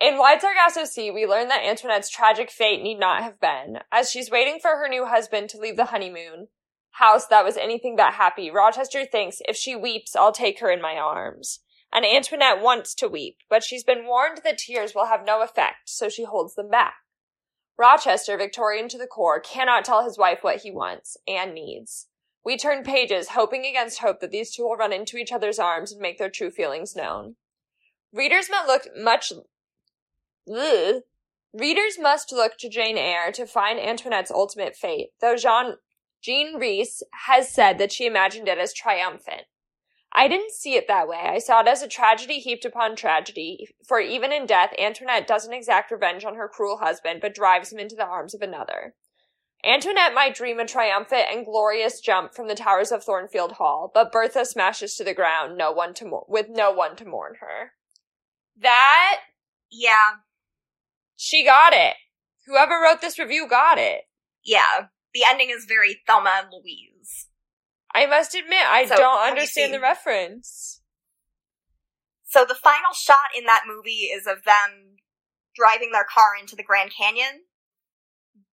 [0.00, 3.80] in Wide Sargasso Sea, we learn that Antoinette's tragic fate need not have been.
[3.92, 6.48] As she's waiting for her new husband to leave the honeymoon
[6.92, 10.80] house that was anything but happy, Rochester thinks, if she weeps, I'll take her in
[10.80, 11.60] my arms.
[11.92, 15.88] And Antoinette wants to weep, but she's been warned that tears will have no effect,
[15.90, 16.94] so she holds them back.
[17.76, 22.06] Rochester, Victorian to the core, cannot tell his wife what he wants and needs.
[22.44, 25.92] We turn pages, hoping against hope that these two will run into each other's arms
[25.92, 27.36] and make their true feelings known.
[28.12, 29.32] Readers must look much
[30.52, 31.02] Ugh.
[31.52, 35.76] Readers must look to Jane Eyre to find Antoinette's ultimate fate, though Jean
[36.20, 39.42] Jean Rhys has said that she imagined it as triumphant.
[40.16, 41.18] I didn't see it that way.
[41.20, 45.52] I saw it as a tragedy heaped upon tragedy, for even in death, Antoinette doesn't
[45.52, 48.94] exact revenge on her cruel husband, but drives him into the arms of another.
[49.64, 54.12] Antoinette might dream a triumphant and glorious jump from the towers of Thornfield Hall, but
[54.12, 57.72] Bertha smashes to the ground, no one to mo- with no one to mourn her.
[58.56, 59.22] That
[59.70, 60.16] Yeah.
[61.16, 61.96] she got it.
[62.46, 64.04] Whoever wrote this review got it.
[64.44, 64.88] Yeah.
[65.12, 66.93] The ending is very Thelma and Louise.
[67.94, 70.80] I must admit, I So, don't understand the reference.
[72.24, 74.96] So the final shot in that movie is of them
[75.54, 77.42] driving their car into the Grand Canyon.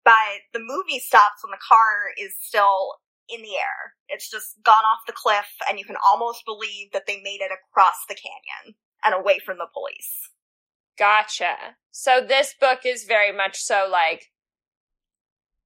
[0.02, 2.94] But the movie stops when the car is still
[3.28, 3.94] in the air.
[4.08, 7.50] It's just gone off the cliff and you can almost believe that they made it
[7.52, 10.30] across the canyon and away from the police.
[10.98, 11.76] Gotcha.
[11.90, 14.30] So this book is very much so like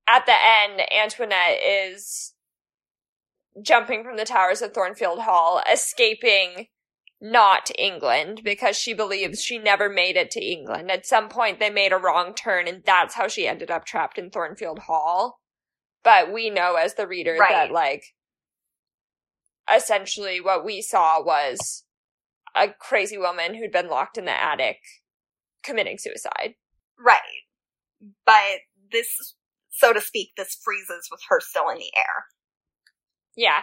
[0.09, 2.35] at the end, Antoinette is
[3.63, 6.67] jumping from the towers of Thornfield Hall, escaping
[7.21, 10.91] not England because she believes she never made it to England.
[10.91, 14.19] At some point, they made a wrong turn, and that's how she ended up trapped
[14.19, 15.41] in Thornfield Hall.
[16.03, 17.51] But we know as the reader Right.
[17.51, 18.05] that, like,
[19.73, 21.85] essentially what we saw was
[22.55, 24.79] a crazy woman who'd been locked in the attic
[25.63, 26.55] committing suicide.
[26.99, 27.21] Right.
[28.25, 28.61] But
[28.91, 29.35] this,
[29.69, 32.25] so to speak, this freezes with her still in the air.
[33.37, 33.63] Yeah.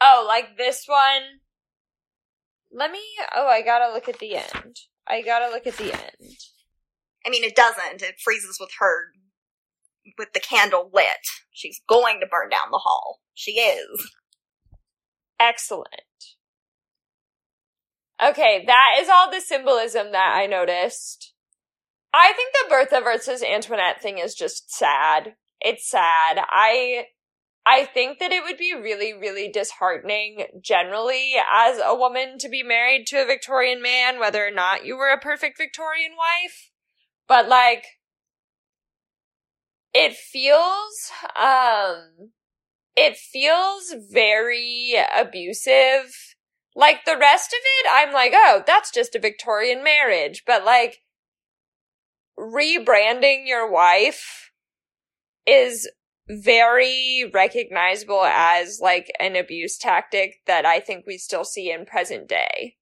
[0.00, 1.40] Oh, like this one.
[2.72, 3.00] Let me.
[3.34, 4.76] Oh, I gotta look at the end.
[5.06, 6.36] I gotta look at the end.
[7.26, 8.02] I mean, it doesn't.
[8.02, 9.12] It freezes with her
[10.18, 11.26] with the candle lit.
[11.50, 13.20] She's going to burn down the hall.
[13.34, 14.12] She is.
[15.40, 15.86] Excellent.
[18.22, 21.34] Okay, that is all the symbolism that I noticed.
[22.12, 25.34] I think the Bertha versus Antoinette thing is just sad.
[25.60, 26.40] It's sad.
[26.48, 27.06] I
[27.70, 32.62] I think that it would be really, really disheartening generally as a woman to be
[32.62, 36.70] married to a Victorian man, whether or not you were a perfect Victorian wife.
[37.28, 37.84] But like,
[39.92, 42.30] it feels, um,
[42.96, 46.36] it feels very abusive.
[46.74, 50.44] Like the rest of it, I'm like, oh, that's just a Victorian marriage.
[50.46, 51.02] But like,
[52.38, 54.52] rebranding your wife
[55.46, 55.86] is
[56.28, 62.28] very recognizable as like an abuse tactic that I think we still see in present
[62.28, 62.76] day.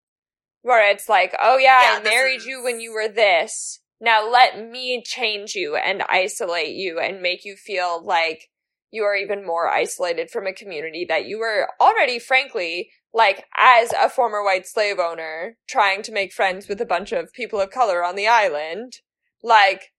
[0.63, 3.81] Where it's like, oh yeah, Yeah, I married is- you when you were this.
[4.01, 8.51] Now let me change you and isolate you and make you feel like
[8.91, 13.93] you are even more isolated from a community that you were already, frankly, like as
[13.93, 17.71] a former white slave owner trying to make friends with a bunch of people of
[17.71, 18.99] color on the island.
[19.43, 19.93] Like,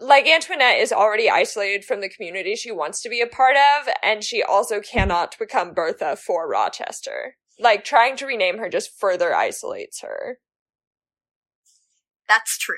[0.00, 3.88] like Antoinette is already isolated from the community she wants to be a part of,
[4.02, 7.36] and she also cannot become Bertha for Rochester.
[7.58, 10.38] Like trying to rename her just further isolates her.
[12.28, 12.76] That's true.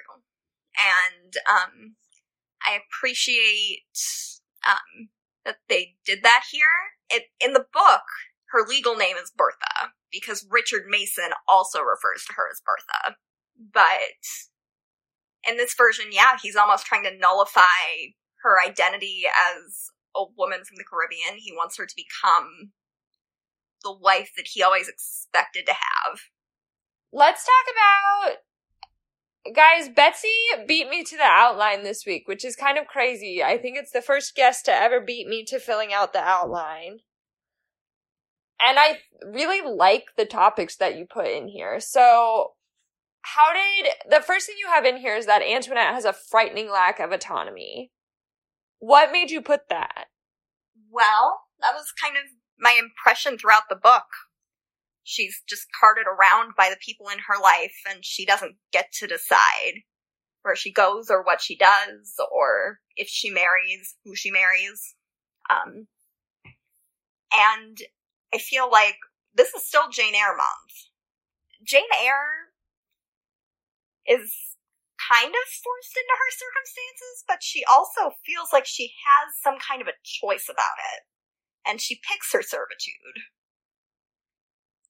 [0.76, 1.94] And um
[2.62, 3.84] I appreciate
[4.66, 5.08] um
[5.44, 6.66] that they did that here.
[7.08, 8.02] It in the book,
[8.50, 13.16] her legal name is Bertha because Richard Mason also refers to her as Bertha.
[13.72, 14.20] But
[15.48, 20.76] in this version, yeah, he's almost trying to nullify her identity as a woman from
[20.76, 21.38] the Caribbean.
[21.38, 22.72] He wants her to become
[23.82, 26.20] the wife that he always expected to have.
[27.12, 28.36] Let's talk about
[29.54, 30.28] guys, Betsy
[30.66, 33.42] beat me to the outline this week, which is kind of crazy.
[33.42, 36.98] I think it's the first guest to ever beat me to filling out the outline.
[38.60, 41.78] And I really like the topics that you put in here.
[41.78, 42.52] So,
[43.34, 46.70] how did the first thing you have in here is that Antoinette has a frightening
[46.70, 47.90] lack of autonomy.
[48.78, 50.06] What made you put that?
[50.92, 52.22] Well, that was kind of
[52.56, 54.04] my impression throughout the book.
[55.02, 59.08] She's just carted around by the people in her life and she doesn't get to
[59.08, 59.82] decide
[60.42, 64.94] where she goes or what she does or if she marries, who she marries.
[65.50, 65.88] Um,
[67.34, 67.78] and
[68.32, 68.98] I feel like
[69.34, 70.90] this is still Jane Eyre month.
[71.64, 72.45] Jane Eyre
[74.08, 74.56] is
[74.96, 79.82] kind of forced into her circumstances, but she also feels like she has some kind
[79.82, 81.02] of a choice about it.
[81.68, 83.26] And she picks her servitude.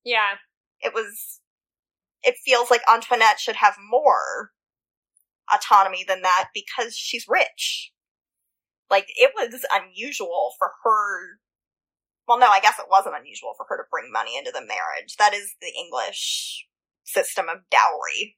[0.04, 0.38] Yeah.
[0.80, 1.40] It was,
[2.22, 4.52] it feels like Antoinette should have more
[5.52, 7.92] autonomy than that because she's rich.
[8.90, 11.40] Like, it was unusual for her.
[12.28, 15.16] Well, no, I guess it wasn't unusual for her to bring money into the marriage.
[15.18, 16.66] That is the English
[17.04, 18.36] system of dowry.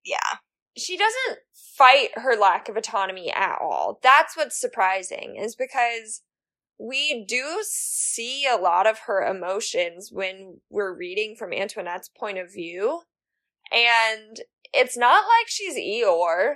[0.05, 0.37] Yeah.
[0.77, 1.39] she doesn't
[1.75, 3.99] fight her lack of autonomy at all.
[4.01, 6.21] That's what's surprising is because
[6.79, 12.53] we do see a lot of her emotions when we're reading from Antoinette's point of
[12.53, 13.01] view.
[13.71, 14.39] And
[14.73, 16.55] it's not like she's Eeyore.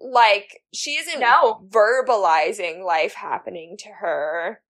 [0.00, 1.64] Like, she isn't No.
[1.68, 4.62] verbalizing life happening to her.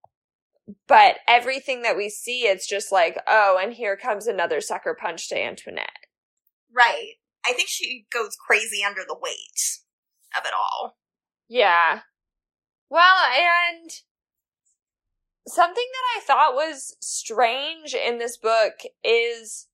[0.86, 5.28] But everything that we see, it's just like, oh, and here comes another sucker punch
[5.28, 6.06] to Antoinette.
[6.74, 7.14] Right.
[7.46, 9.78] I think she goes crazy under the weight
[10.36, 10.98] of it all.
[11.48, 12.00] Yeah.
[12.90, 13.90] Well, and
[15.48, 19.68] something that I thought was strange in this book is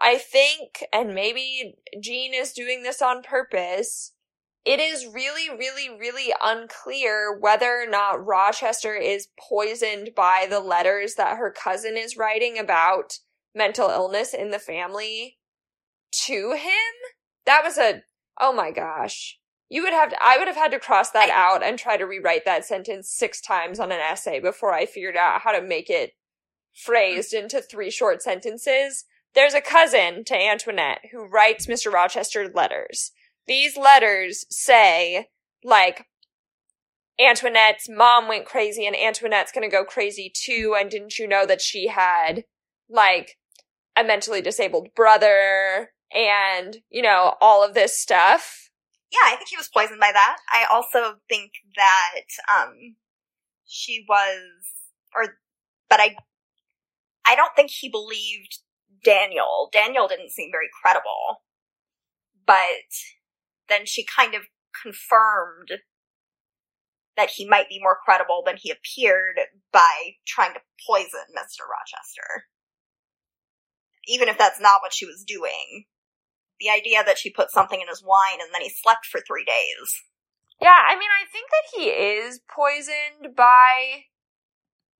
[0.00, 4.12] I think, and maybe Jean is doing this on purpose,
[4.64, 11.14] it is really, really, really unclear whether or not Rochester is poisoned by the letters
[11.16, 13.18] that her cousin is writing about
[13.54, 15.38] mental illness in the family
[16.26, 16.92] to him.
[17.44, 18.02] That was a,
[18.40, 19.38] oh my gosh.
[19.68, 22.04] You would have to, I would have had to cross that out and try to
[22.04, 25.90] rewrite that sentence six times on an essay before I figured out how to make
[25.90, 26.12] it
[26.74, 29.06] phrased into three short sentences.
[29.34, 31.92] There's a cousin to Antoinette who writes Mr.
[31.92, 33.12] Rochester letters.
[33.52, 35.26] These letters say,
[35.62, 36.06] like,
[37.20, 41.60] Antoinette's mom went crazy and Antoinette's gonna go crazy too, and didn't you know that
[41.60, 42.44] she had,
[42.88, 43.36] like,
[43.94, 48.70] a mentally disabled brother and, you know, all of this stuff.
[49.10, 50.38] Yeah, I think he was poisoned by that.
[50.50, 52.96] I also think that um
[53.66, 54.40] she was
[55.14, 55.36] or
[55.90, 56.16] but I
[57.26, 58.60] I don't think he believed
[59.04, 59.68] Daniel.
[59.70, 61.42] Daniel didn't seem very credible.
[62.46, 62.88] But
[63.72, 64.42] then she kind of
[64.82, 65.80] confirmed
[67.16, 69.38] that he might be more credible than he appeared
[69.72, 71.64] by trying to poison Mr.
[71.68, 72.44] Rochester.
[74.06, 75.86] Even if that's not what she was doing.
[76.60, 79.44] The idea that she put something in his wine and then he slept for three
[79.44, 80.02] days.
[80.60, 84.04] Yeah, I mean, I think that he is poisoned by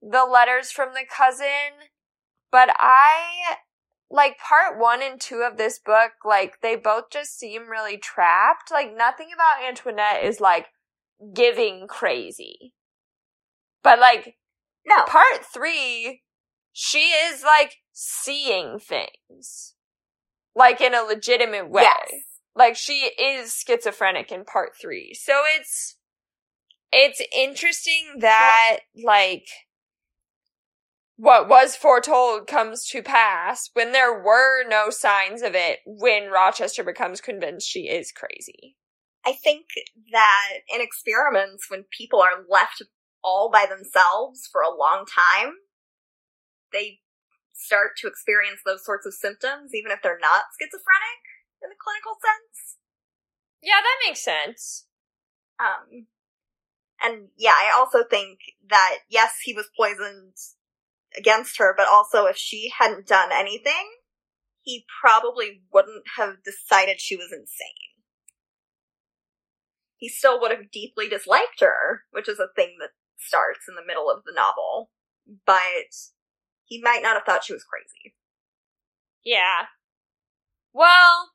[0.01, 1.89] the letters from the cousin,
[2.51, 3.57] but I
[4.13, 8.71] like part one and two of this book, like they both just seem really trapped.
[8.71, 10.67] Like nothing about Antoinette is like
[11.33, 12.73] giving crazy.
[13.83, 14.35] But like
[14.85, 15.03] No.
[15.07, 16.21] part three,
[16.71, 19.73] she is like seeing things.
[20.55, 21.81] Like in a legitimate way.
[21.81, 22.21] Yes.
[22.55, 25.15] Like she is schizophrenic in part three.
[25.15, 25.97] So it's
[26.91, 29.47] it's interesting that like
[31.17, 36.83] what was foretold comes to pass when there were no signs of it when Rochester
[36.83, 38.75] becomes convinced she is crazy.
[39.25, 39.67] I think
[40.11, 42.81] that in experiments, when people are left
[43.23, 45.53] all by themselves for a long time,
[46.73, 46.99] they
[47.53, 51.23] start to experience those sorts of symptoms, even if they're not schizophrenic
[51.61, 52.77] in the clinical sense.
[53.61, 54.87] Yeah, that makes sense.
[55.59, 56.07] Um,
[57.01, 58.39] and yeah, I also think
[58.69, 60.35] that yes, he was poisoned
[61.17, 63.91] against her, but also if she hadn't done anything,
[64.61, 67.93] he probably wouldn't have decided she was insane.
[69.97, 73.85] He still would have deeply disliked her, which is a thing that starts in the
[73.85, 74.89] middle of the novel,
[75.45, 75.55] but
[76.65, 78.15] he might not have thought she was crazy.
[79.23, 79.67] Yeah.
[80.73, 81.31] Well,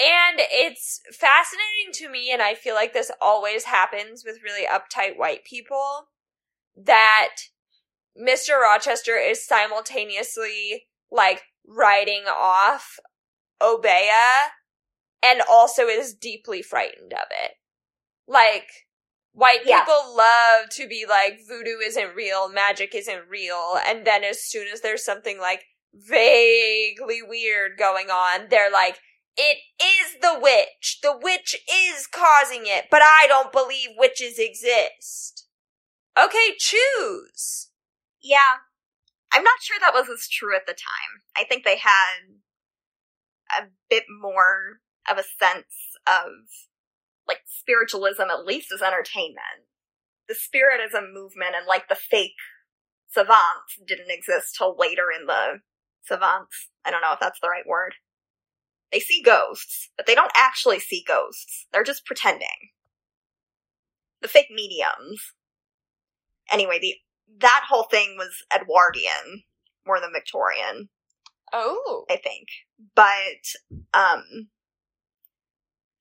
[0.00, 5.16] and it's fascinating to me, and I feel like this always happens with really uptight
[5.16, 6.08] white people,
[6.76, 7.36] that
[8.18, 8.60] Mr.
[8.60, 12.98] Rochester is simultaneously like writing off
[13.60, 14.50] Obeah
[15.22, 17.52] and also is deeply frightened of it.
[18.26, 18.68] Like,
[19.32, 19.80] white Yeah.
[19.80, 24.68] people love to be like, voodoo isn't real, magic isn't real, and then as soon
[24.68, 28.98] as there's something like vaguely weird going on, they're like,
[29.36, 30.98] it is the witch.
[31.02, 35.46] The witch is causing it, but I don't believe witches exist.
[36.18, 37.68] Okay, choose.
[38.22, 38.62] Yeah.
[39.32, 41.22] I'm not sure that was as true at the time.
[41.36, 42.40] I think they had
[43.58, 45.74] a bit more of a sense
[46.06, 46.30] of
[47.26, 49.66] like spiritualism, at least as entertainment.
[50.28, 52.36] The spiritism movement and like the fake
[53.08, 55.60] savants didn't exist till later in the
[56.02, 56.68] savants.
[56.84, 57.94] I don't know if that's the right word.
[58.92, 61.66] They see ghosts, but they don't actually see ghosts.
[61.72, 62.70] They're just pretending.
[64.20, 65.32] The fake mediums.
[66.50, 66.96] Anyway, the
[67.40, 69.44] that whole thing was Edwardian
[69.86, 70.88] more than Victorian,
[71.52, 72.04] Oh.
[72.10, 72.48] I think.
[72.94, 73.44] But
[73.94, 74.48] um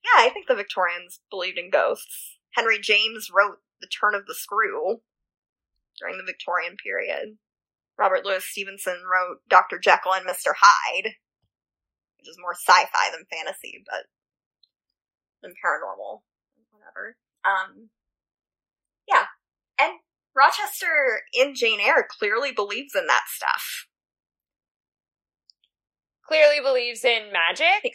[0.04, 2.38] yeah, I think the Victorians believed in ghosts.
[2.56, 5.02] Henry James wrote The Turn of the Screw
[6.00, 7.38] during the Victorian period.
[7.98, 9.78] Robert Louis Stevenson wrote Dr.
[9.78, 10.54] Jekyll and Mr.
[10.60, 11.14] Hyde,
[12.18, 14.06] which is more sci-fi than fantasy, but
[15.44, 16.22] than paranormal,
[16.72, 17.16] whatever.
[17.46, 17.90] Um,
[19.08, 19.26] yeah,
[19.80, 20.00] and
[20.36, 23.88] Rochester in Jane Eyre clearly believes in that stuff.
[26.28, 27.94] Clearly believes in magic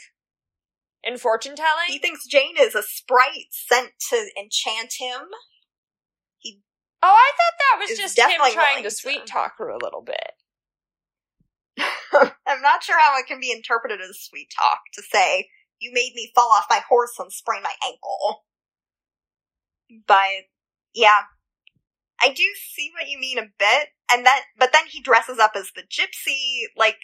[1.03, 1.87] and fortune telling.
[1.89, 5.29] He thinks Jane is a sprite sent to enchant him.
[6.39, 6.61] He
[7.03, 8.95] Oh, I thought that was just him trying to to.
[8.95, 10.33] sweet talk her a little bit.
[12.47, 16.13] I'm not sure how it can be interpreted as sweet talk to say, you made
[16.15, 18.45] me fall off my horse and sprain my ankle.
[20.07, 20.47] But,
[20.95, 21.21] yeah.
[22.21, 22.45] I do
[22.75, 25.83] see what you mean a bit, and that, but then he dresses up as the
[25.83, 26.99] gypsy, like,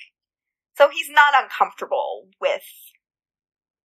[0.76, 2.62] so he's not uncomfortable with,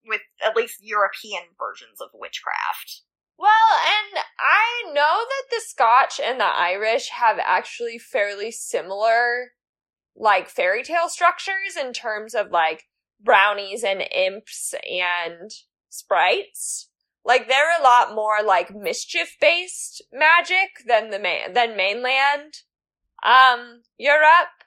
[0.06, 3.02] with at least European versions of witchcraft.
[3.38, 3.52] Well,
[3.86, 9.52] and I know that the Scotch and the Irish have actually fairly similar,
[10.16, 12.86] like, fairy tale structures in terms of, like,
[13.22, 15.52] brownies and imps and
[15.90, 16.90] sprites.
[17.28, 22.54] Like, they're a lot more, like, mischief-based magic than the man, than mainland,
[23.22, 24.64] um, Europe.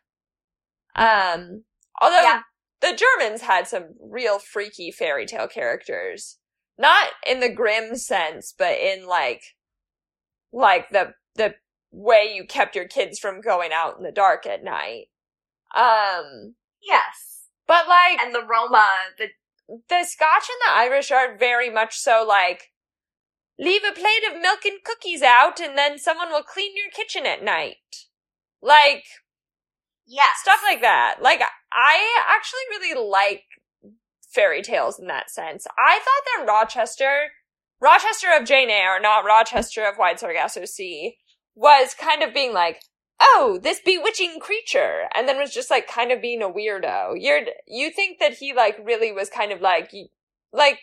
[0.94, 1.64] Um,
[1.98, 2.42] although Yeah.
[2.82, 6.36] the Germans had some real freaky fairy tale characters
[6.76, 9.42] not in the grim sense, but in like,
[10.52, 11.54] like the, the
[11.90, 15.06] way you kept your kids from going out in the dark at night.
[15.74, 17.48] Um, Yes.
[17.66, 18.86] but like, And the Roma,
[19.16, 19.28] the
[19.88, 22.72] the Scotch and the Irish are very much so like,
[23.58, 27.26] leave a plate of milk and cookies out and then someone will clean your kitchen
[27.26, 27.76] at night.
[28.62, 29.04] Like,
[30.06, 30.40] yes.
[30.42, 31.16] stuff like that.
[31.20, 31.42] Like,
[31.72, 33.44] I actually really like
[34.32, 35.66] fairy tales in that sense.
[35.78, 37.28] I thought that Rochester,
[37.80, 41.16] Rochester of Jane Eyre, not Rochester of Wide Sargasso Sea,
[41.54, 42.80] was kind of being like,
[43.20, 47.14] oh, this bewitching creature, and then was just like kind of being a weirdo.
[47.16, 49.92] You're, you think that he like really was kind of like,
[50.52, 50.78] like,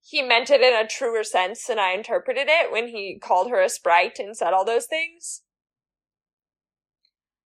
[0.00, 3.60] he meant it in a truer sense than I interpreted it when he called her
[3.60, 5.42] a sprite and said all those things?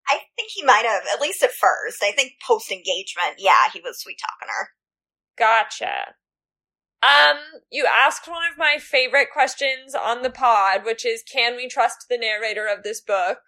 [0.06, 2.02] I think he might have, at least at first.
[2.02, 4.68] I think post engagement, yeah, he was sweet talking her.
[5.38, 6.14] Gotcha.
[7.02, 7.38] Um,
[7.70, 12.06] you asked one of my favorite questions on the pod, which is can we trust
[12.08, 13.38] the narrator of this book?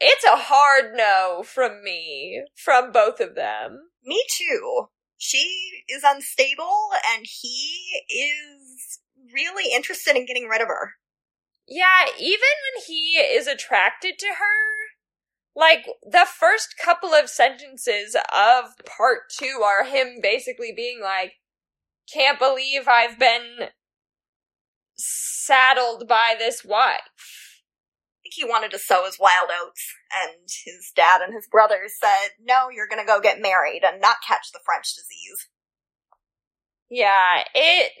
[0.00, 3.90] It's a hard no from me, from both of them.
[4.04, 4.86] Me too.
[5.16, 9.00] she is unstable and he is
[9.34, 10.92] really interested in getting rid of her.
[11.66, 14.78] Yeah, even when he is attracted to her,
[15.56, 21.32] like the first couple of sentences of part two are him basically being like,
[22.12, 23.68] can't believe I've been
[24.96, 27.47] saddled by this wife
[28.28, 32.30] think he wanted to sow his wild oats, and his dad and his brothers said,
[32.40, 35.48] No, you're gonna go get married and not catch the French disease.
[36.90, 37.92] Yeah, it.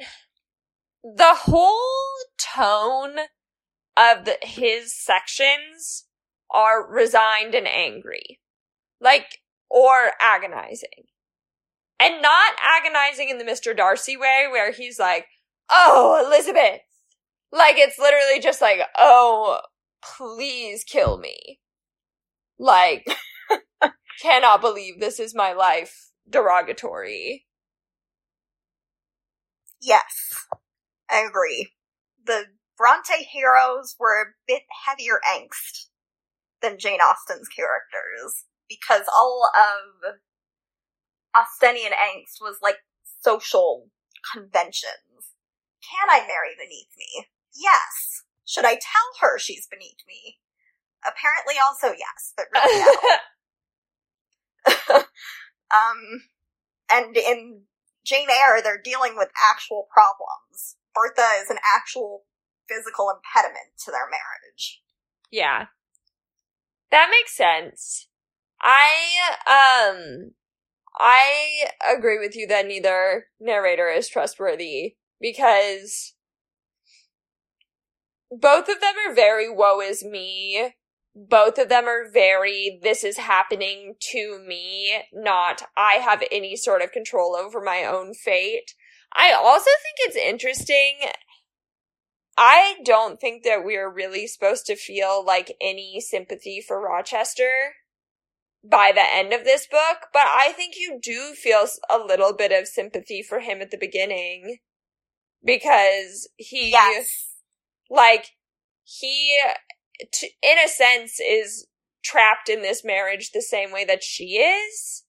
[1.02, 3.26] The whole tone
[3.96, 6.06] of the, his sections
[6.50, 8.40] are resigned and angry.
[9.00, 9.38] Like,
[9.70, 11.04] or agonizing.
[12.00, 13.76] And not agonizing in the Mr.
[13.76, 15.26] Darcy way where he's like,
[15.70, 16.80] Oh, Elizabeth!
[17.52, 19.60] Like, it's literally just like, oh,
[20.02, 21.60] please kill me.
[22.58, 23.06] Like,
[24.22, 27.46] cannot believe this is my life derogatory.
[29.80, 30.46] Yes,
[31.10, 31.72] I agree.
[32.24, 32.46] The
[32.76, 35.86] Bronte heroes were a bit heavier angst
[36.62, 40.14] than Jane Austen's characters because all of
[41.34, 42.78] Austenian angst was like
[43.22, 43.88] social
[44.32, 45.34] conventions.
[45.82, 47.26] Can I marry beneath me?
[47.54, 48.17] Yes.
[48.48, 50.38] Should I tell her she's beneath me?
[51.06, 52.82] Apparently also yes, but really
[54.90, 54.96] no.
[55.70, 56.22] um,
[56.90, 57.64] and in
[58.06, 60.76] Jane Eyre, they're dealing with actual problems.
[60.94, 62.24] Bertha is an actual
[62.70, 64.80] physical impediment to their marriage.
[65.30, 65.66] Yeah.
[66.90, 68.08] That makes sense.
[68.62, 70.32] I, um,
[70.98, 76.14] I agree with you that neither narrator is trustworthy because
[78.30, 80.74] both of them are very woe is me.
[81.14, 86.82] Both of them are very this is happening to me, not I have any sort
[86.82, 88.74] of control over my own fate.
[89.14, 91.00] I also think it's interesting.
[92.36, 97.72] I don't think that we're really supposed to feel like any sympathy for Rochester
[98.62, 102.52] by the end of this book, but I think you do feel a little bit
[102.52, 104.58] of sympathy for him at the beginning
[105.44, 107.27] because he yes
[107.90, 108.30] like
[108.84, 109.38] he
[110.12, 111.66] t- in a sense is
[112.02, 115.04] trapped in this marriage the same way that she is.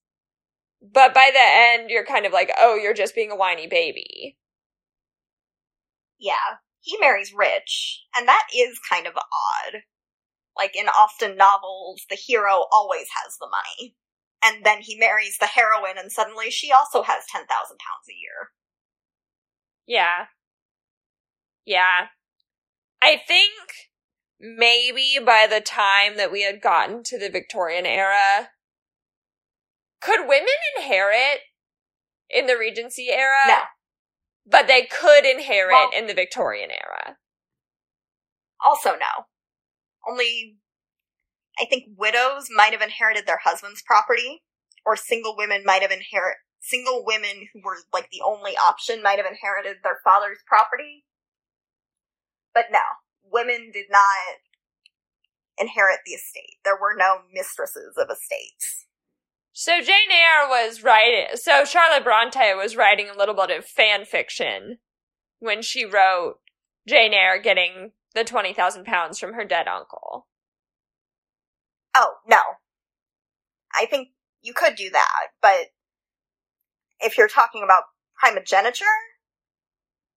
[0.82, 4.36] But by the end you're kind of like oh you're just being a whiny baby.
[6.18, 6.58] Yeah.
[6.82, 8.02] He marries rich.
[8.16, 9.82] And that is kind of odd.
[10.56, 13.94] Like in Austen novels the hero always has the money.
[14.42, 18.50] And then he marries the heroine and suddenly she also has 10,000 pounds a year.
[19.86, 20.26] Yeah.
[21.66, 22.06] Yeah
[23.02, 23.52] I think
[24.38, 28.50] maybe by the time that we had gotten to the Victorian era,
[30.00, 30.46] could women
[30.76, 31.40] inherit
[32.28, 33.44] in the Regency era?
[33.46, 33.58] No.
[34.46, 37.16] But they could inherit well, in the Victorian era.
[38.64, 39.26] Also, no.
[40.08, 40.56] Only,
[41.58, 44.42] I think widows might have inherited their husband's property,
[44.84, 49.16] or single women might have inherit single women who were like the only option might
[49.16, 51.04] have inherited their father's property.
[52.54, 52.80] But no,
[53.30, 54.38] women did not
[55.58, 56.56] inherit the estate.
[56.64, 58.86] There were no mistresses of estates.
[59.52, 64.04] So Jane Eyre was writing, so Charlotte Bronte was writing a little bit of fan
[64.04, 64.78] fiction
[65.38, 66.36] when she wrote
[66.88, 70.26] Jane Eyre getting the 20,000 pounds from her dead uncle.
[71.94, 72.40] Oh, no.
[73.74, 74.08] I think
[74.40, 75.66] you could do that, but
[77.00, 77.84] if you're talking about
[78.18, 78.84] primogeniture,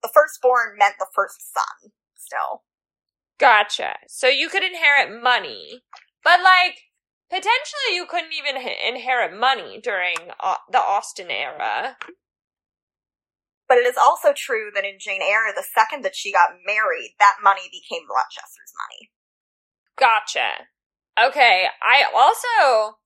[0.02, 2.62] the firstborn meant the first son still.
[3.38, 3.94] Gotcha.
[4.08, 5.82] So you could inherit money,
[6.22, 6.78] but like
[7.28, 11.96] potentially you couldn't even inherit money during uh, the Austen era.
[13.66, 17.16] But it is also true that in Jane Eyre, the second that she got married,
[17.18, 19.10] that money became Rochester's money.
[19.96, 20.68] Gotcha.
[21.18, 22.98] Okay, I also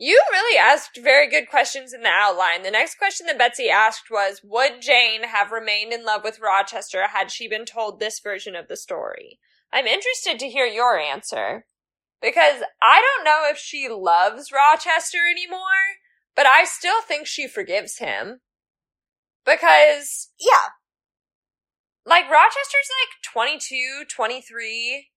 [0.00, 2.62] you really asked very good questions in the outline.
[2.62, 7.08] The next question that Betsy asked was Would Jane have remained in love with Rochester
[7.08, 9.40] had she been told this version of the story?
[9.72, 11.66] I'm interested to hear your answer.
[12.22, 15.98] Because I don't know if she loves Rochester anymore,
[16.36, 18.40] but I still think she forgives him.
[19.44, 20.30] Because.
[20.38, 20.74] Yeah.
[22.06, 25.08] Like, Rochester's like 22, 23,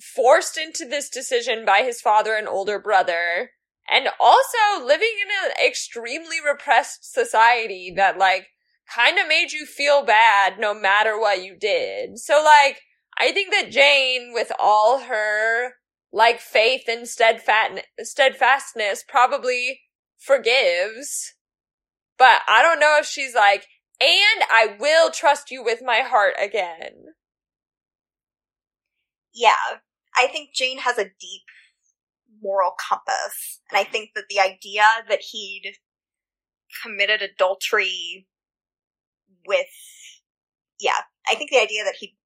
[0.00, 3.52] forced into this decision by his father and older brother
[3.88, 8.48] and also living in an extremely repressed society that like
[8.94, 12.18] kind of made you feel bad no matter what you did.
[12.18, 12.82] So like
[13.18, 15.74] I think that Jane with all her
[16.12, 19.80] like faith and steadfast steadfastness probably
[20.18, 21.34] forgives
[22.18, 23.66] But I don't know if she's like,
[24.00, 27.14] and I will trust you with my heart again.
[29.32, 29.80] Yeah.
[30.16, 31.42] I think Jane has a deep
[32.42, 33.60] moral compass.
[33.70, 35.74] And I think that the idea that he'd
[36.82, 38.26] committed adultery
[39.46, 39.66] with,
[40.78, 42.16] yeah, I think the idea that he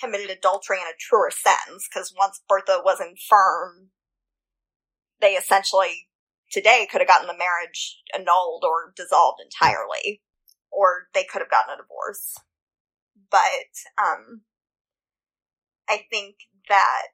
[0.00, 3.90] committed adultery in a truer sense, because once Bertha was infirm,
[5.20, 6.08] they essentially
[6.50, 10.22] today could have gotten the marriage annulled or dissolved entirely,
[10.70, 12.36] or they could have gotten a divorce.
[13.30, 13.70] But
[14.02, 14.42] um,
[15.88, 16.36] I think
[16.68, 17.08] that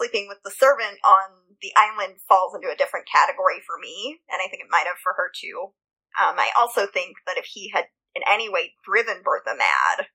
[0.00, 4.40] sleeping with the servant on the island falls into a different category for me, and
[4.40, 5.72] I think it might have for her too.
[6.16, 7.84] Um, I also think that if he had
[8.14, 10.06] in any way driven Bertha mad,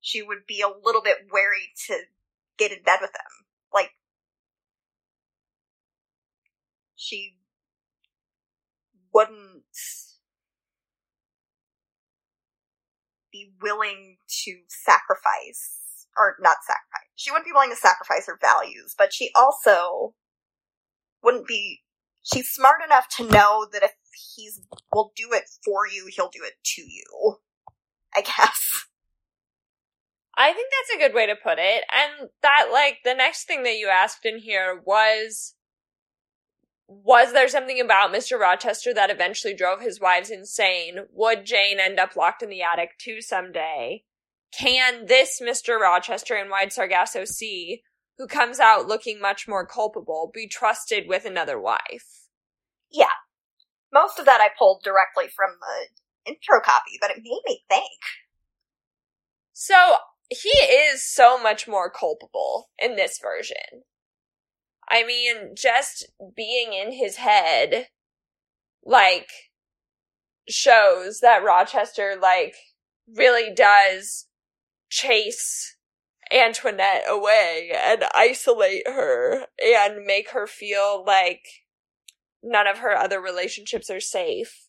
[0.00, 1.94] she would be a little bit wary to
[2.56, 3.46] get in bed with him.
[3.72, 3.90] Like,
[6.96, 7.36] she
[9.12, 9.62] wouldn't
[13.30, 15.81] be willing to sacrifice
[16.16, 17.08] or not sacrifice.
[17.16, 20.14] She wouldn't be willing to sacrifice her values, but she also
[21.22, 21.82] wouldn't be.
[22.22, 23.92] She's smart enough to know that if
[24.36, 24.60] he's
[24.92, 27.38] will do it for you, he'll do it to you.
[28.14, 28.86] I guess.
[30.36, 31.84] I think that's a good way to put it.
[31.92, 35.54] And that, like, the next thing that you asked in here was
[36.88, 38.38] was there something about Mr.
[38.38, 41.06] Rochester that eventually drove his wives insane?
[41.12, 44.04] Would Jane end up locked in the attic too someday?
[44.56, 45.78] Can this Mr.
[45.78, 47.82] Rochester in Wide Sargasso Sea,
[48.18, 52.28] who comes out looking much more culpable, be trusted with another wife?
[52.90, 53.06] Yeah.
[53.92, 58.00] Most of that I pulled directly from the intro copy, but it made me think.
[59.52, 59.96] So,
[60.28, 63.84] he is so much more culpable in this version.
[64.88, 67.88] I mean, just being in his head,
[68.84, 69.30] like,
[70.48, 72.56] shows that Rochester, like,
[73.06, 74.26] really does
[74.92, 75.76] chase
[76.30, 81.40] Antoinette away and isolate her and make her feel like
[82.42, 84.68] none of her other relationships are safe.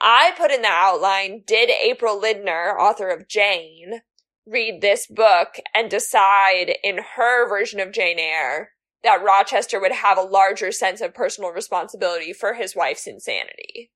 [0.00, 4.00] I put in the outline, did April Lindner, author of Jane,
[4.46, 8.70] read this book and decide in her version of Jane Eyre
[9.02, 13.90] that Rochester would have a larger sense of personal responsibility for his wife's insanity?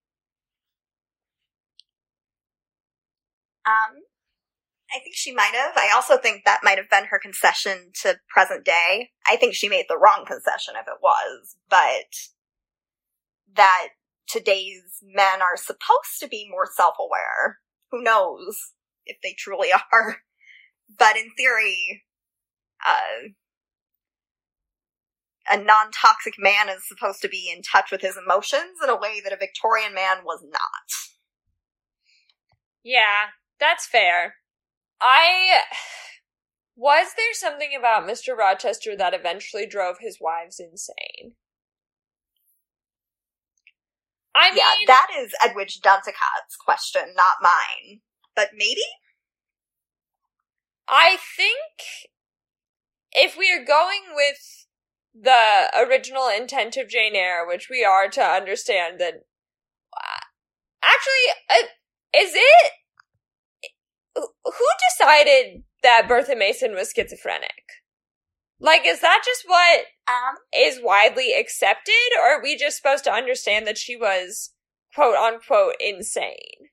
[3.65, 4.03] Um,
[4.95, 5.73] I think she might have.
[5.77, 9.11] I also think that might have been her concession to present day.
[9.27, 12.07] I think she made the wrong concession if it was, but
[13.55, 13.89] that
[14.29, 17.59] today's men are supposed to be more self aware.
[17.91, 18.73] Who knows
[19.07, 20.19] if they truly are?
[20.99, 22.03] But in theory,
[22.87, 23.31] uh,
[25.51, 28.97] a non toxic man is supposed to be in touch with his emotions in a
[28.97, 30.89] way that a Victorian man was not.
[32.85, 34.35] Yeah, that's fair.
[35.03, 35.63] I
[36.77, 38.37] was there something about Mr.
[38.37, 41.35] Rochester that eventually drove his wives insane?
[44.35, 48.01] I mean, yeah, that is Edwidge Danticat's question, not mine.
[48.35, 48.81] But maybe?
[50.89, 52.09] I think
[53.13, 54.67] if we are going with
[55.15, 59.15] the original intent of Jane Eyre, which we are to understand that.
[59.95, 60.21] Uh,
[60.83, 61.67] actually, uh,
[62.17, 62.73] is it
[64.15, 67.65] who decided that Bertha Mason was schizophrenic?
[68.61, 73.13] Like, is that just what um, is widely accepted, or are we just supposed to
[73.13, 74.51] understand that she was
[74.95, 76.69] quote unquote insane?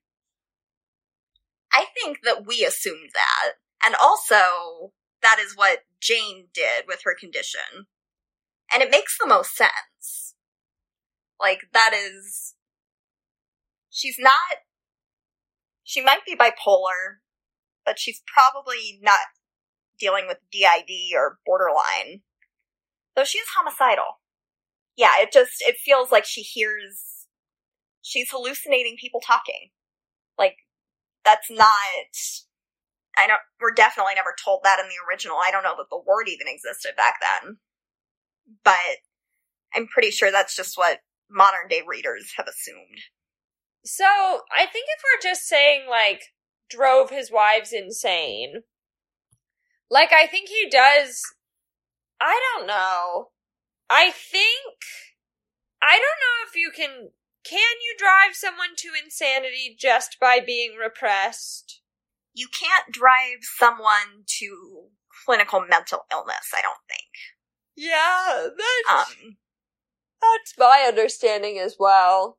[1.74, 3.54] I think that we assumed that.
[3.84, 7.88] And also, that is what Jane did with her condition.
[8.74, 10.36] And it makes the most sense.
[11.40, 12.56] Like, that is.
[13.90, 14.58] She's not.
[15.84, 17.18] She might be bipolar,
[17.90, 19.34] but she's probably not
[20.00, 22.22] dealing with DID or borderline.
[23.16, 24.22] Though she is homicidal.
[24.96, 27.26] Yeah, it just, it feels like she hears,
[28.04, 29.72] she's hallucinating people talking.
[30.38, 30.58] Like,
[31.26, 32.14] that's not,
[33.18, 35.38] I don't, we're definitely never told that in the original.
[35.44, 37.58] I don't know that the word even existed back then.
[38.64, 39.02] But
[39.74, 43.02] I'm pretty sure that's just what modern day readers have assumed.
[43.84, 46.22] So, I think if we're just saying, like,
[46.70, 48.64] drove his wives insane.
[49.90, 51.22] Like, I think he does.
[52.22, 53.30] I don't know.
[53.90, 54.78] I think.
[55.82, 57.10] I don't know if you can.
[57.44, 61.82] Can you drive someone to insanity just by being repressed?
[62.34, 64.90] You can't drive someone to
[65.26, 67.10] clinical mental illness, I don't think.
[67.76, 69.12] Yeah, that's.
[69.12, 69.38] Um,
[70.22, 72.38] that's my understanding as well.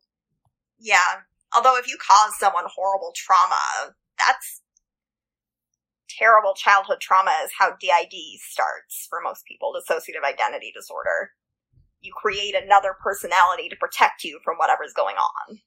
[0.78, 1.22] Yeah,
[1.54, 3.94] Although if you cause someone horrible trauma,
[4.26, 4.60] that's
[6.08, 11.32] terrible childhood trauma is how DID starts for most people, dissociative identity disorder.
[12.00, 15.58] You create another personality to protect you from whatever's going on.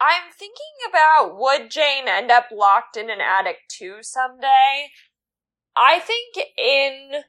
[0.00, 4.90] I'm thinking about would Jane end up locked in an attic too someday?
[5.74, 7.22] I think in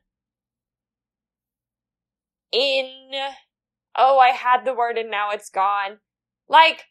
[2.52, 3.12] in
[3.96, 6.00] oh, I had the word and now it's gone.
[6.50, 6.84] Like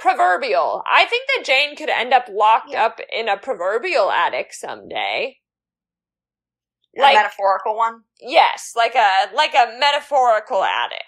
[0.00, 0.82] proverbial.
[0.86, 2.86] I think that Jane could end up locked yeah.
[2.86, 5.36] up in a proverbial attic someday.
[6.98, 8.02] A like metaphorical one?
[8.20, 11.04] Yes, like a like a metaphorical attic.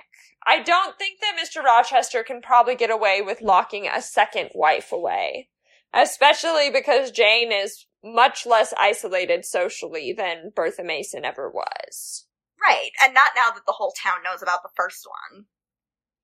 [0.46, 1.62] I don't think that Mr.
[1.62, 5.48] Rochester can probably get away with locking a second wife away.
[5.94, 12.26] Especially because Jane is much less isolated socially than Bertha Mason ever was.
[12.60, 15.44] Right, and not now that the whole town knows about the first one.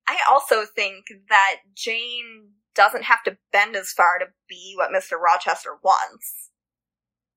[0.07, 5.19] I also think that Jane doesn't have to bend as far to be what Mr.
[5.19, 6.49] Rochester wants.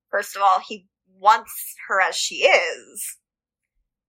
[0.09, 0.87] First of all, he
[1.19, 3.17] wants her as she is.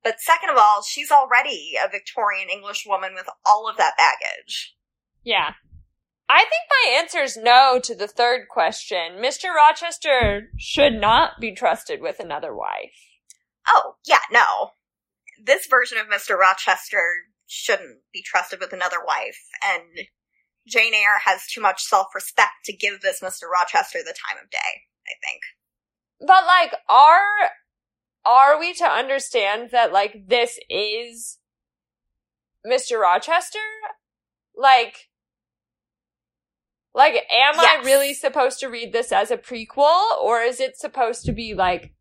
[0.04, 4.76] But second of all, she's already a Victorian English woman with all of that baggage.
[5.24, 5.54] Yeah.
[6.30, 9.18] I think my answer is no to the third question.
[9.18, 9.46] Mr.
[9.56, 12.94] Rochester should not be trusted with another wife.
[13.68, 14.72] Oh, yeah, no.
[15.44, 16.38] This version of Mr.
[16.38, 17.02] Rochester
[17.48, 20.08] shouldn't be trusted with another wife, and
[20.68, 23.44] Jane Eyre has too much self respect to give this Mr.
[23.52, 24.58] Rochester the time of day,
[25.08, 25.42] I think.
[26.20, 27.50] But, like, are
[28.26, 31.40] are we to understand that like this is
[32.66, 33.00] Mr.
[33.00, 33.60] Rochester?
[34.56, 35.10] Like
[36.94, 37.82] like am yes.
[37.82, 41.54] I really supposed to read this as a prequel or is it supposed to be
[41.54, 41.94] like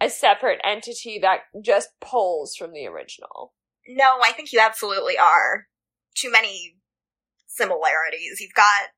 [0.00, 3.54] a separate entity that just pulls from the original?
[3.86, 5.66] No, I think you absolutely are.
[6.14, 6.76] Too many
[7.54, 8.40] similarities.
[8.40, 8.90] You've got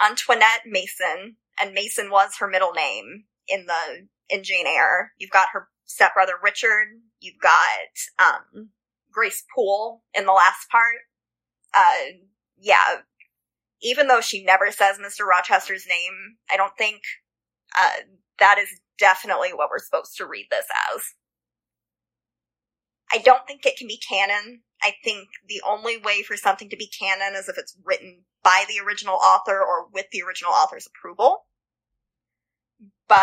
[0.00, 5.12] Antoinette Mason, and Mason was her middle name in the in Jane Eyre.
[5.18, 6.88] You've got her stepbrother Richard.
[7.20, 7.54] You've got
[8.18, 8.70] um,
[9.10, 10.96] Grace Poole in the last part.
[11.74, 12.18] Uh,
[12.58, 12.98] yeah,
[13.82, 15.26] even though she never says Mr.
[15.26, 17.00] Rochester's name, I don't think
[17.78, 18.02] uh,
[18.38, 18.68] that is
[18.98, 21.02] definitely what we're supposed to read this as.
[23.12, 24.62] I don't think it can be canon.
[24.82, 28.64] I think the only way for something to be canon is if it's written by
[28.68, 31.46] the original author or with the original author's approval.
[33.08, 33.18] But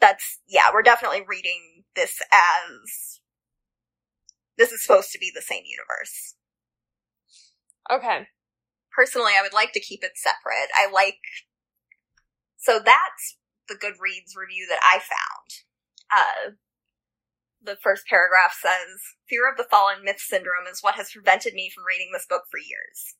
[0.00, 3.20] that's yeah, we're definitely reading this as
[4.58, 6.34] this is supposed to be the same universe.
[7.90, 8.28] Okay.
[8.94, 10.70] Personally, I would like to keep it separate.
[10.74, 11.20] I like
[12.56, 13.36] so that's
[13.68, 15.50] the Goodreads review that I found.
[16.10, 16.50] Uh,
[17.66, 21.70] the first paragraph says, Fear of the Fallen Myth Syndrome is what has prevented me
[21.74, 23.16] from reading this book for years.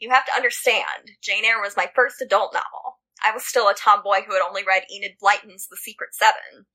[0.00, 3.00] You have to understand, Jane Eyre was my first adult novel.
[3.22, 6.66] I was still a tomboy who had only read Enid Blyton's The Secret Seven,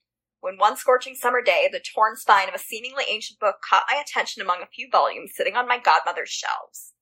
[0.41, 3.97] when one scorching summer day the torn spine of a seemingly ancient book caught my
[3.97, 6.93] attention among a few volumes sitting on my godmother's shelves.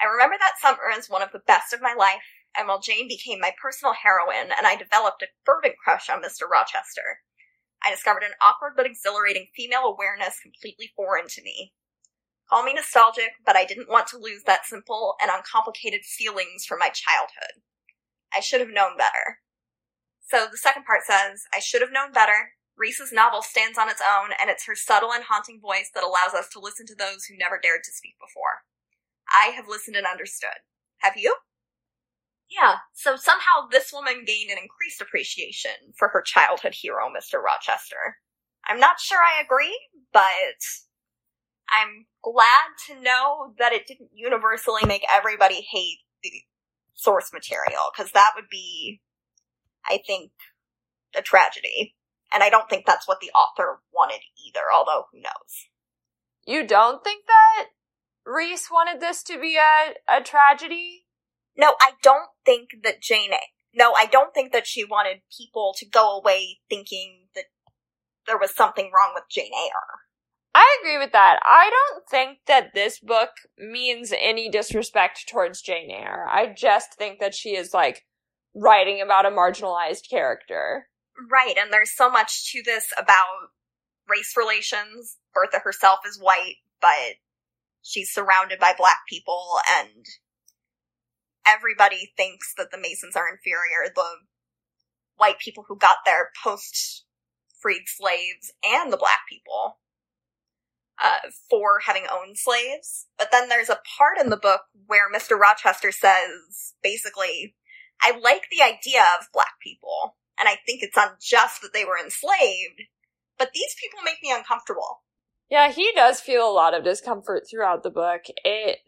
[0.00, 2.24] I remember that summer as one of the best of my life,
[2.56, 6.48] and while Jane became my personal heroine and I developed a fervent crush on Mr.
[6.50, 7.20] Rochester,
[7.84, 11.72] I discovered an awkward but exhilarating female awareness completely foreign to me.
[12.48, 16.78] Call me nostalgic, but I didn't want to lose that simple and uncomplicated feelings from
[16.78, 17.62] my childhood.
[18.34, 19.40] I should have known better.
[20.28, 22.52] So the second part says, I should have known better.
[22.76, 26.34] Rhys's novel stands on its own, and it's her subtle and haunting voice that allows
[26.34, 28.64] us to listen to those who never dared to speak before.
[29.28, 30.64] I have listened and understood.
[30.98, 31.36] Have you?
[32.54, 37.42] Yeah, so somehow this woman gained an increased appreciation for her childhood hero, Mr.
[37.42, 38.18] Rochester.
[38.66, 39.78] I'm not sure I agree,
[40.12, 40.22] but
[41.70, 46.30] I'm glad to know that it didn't universally make everybody hate the
[46.94, 49.00] source material because that would be,
[49.88, 50.32] I think,
[51.16, 51.96] a tragedy.
[52.32, 55.68] And I don't think that's what the author wanted either, although who knows.
[56.46, 57.66] You don't think that
[58.24, 61.01] Rhys wanted this to be a, a tragedy?
[61.56, 63.30] No, I don't think that Jane.
[63.74, 67.44] No, I don't think that she wanted people to go away thinking that
[68.26, 70.00] there was something wrong with Jane Eyre.
[70.54, 71.38] I agree with that.
[71.44, 76.26] I don't think that this book means any disrespect towards Jane Eyre.
[76.30, 78.04] I just think that she is like
[78.54, 80.88] writing about a marginalized character.
[81.30, 83.50] Right, and there's so much to this about
[84.08, 85.16] race relations.
[85.32, 87.16] Bertha herself is white, but
[87.80, 90.04] she's surrounded by black people and
[91.46, 93.92] everybody thinks that the Masons are inferior.
[93.94, 94.04] The
[95.16, 97.04] white people who got there post
[97.60, 99.78] freed slaves and the black people
[101.02, 103.06] uh, for having owned slaves.
[103.18, 105.38] But then there's a part in the book where Mr.
[105.38, 107.54] Rochester says, basically,
[108.02, 111.98] I like the idea of black people, and I think it's unjust that they were
[112.02, 112.82] enslaved,
[113.38, 115.02] but these people make me uncomfortable.
[115.48, 118.22] Yeah, he does feel a lot of discomfort throughout the book.
[118.44, 118.78] It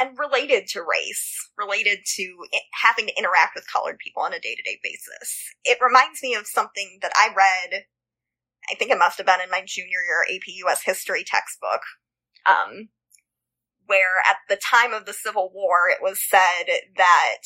[0.00, 2.36] and related to race, related to
[2.82, 5.54] having to interact with colored people on a day to day basis.
[5.64, 7.84] It reminds me of something that I read
[8.70, 11.80] I think it must have been in my junior year AP US history textbook,
[12.46, 12.88] um,
[13.86, 16.64] where at the time of the Civil War, it was said
[16.96, 17.38] that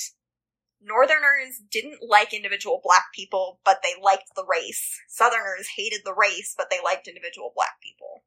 [0.80, 5.00] Northerners didn't like individual black people, but they liked the race.
[5.09, 8.24] Southerners hated the race, but they liked individual black people.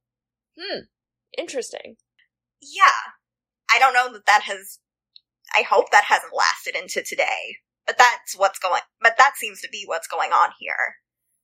[0.58, 0.86] Hmm.
[1.38, 1.98] Interesting.
[2.62, 3.12] Yeah.
[3.76, 4.80] I don't know that that has,
[5.54, 9.70] I hope that hasn't lasted into today, but that's what's going, but that seems to
[9.70, 10.96] be what's going on here.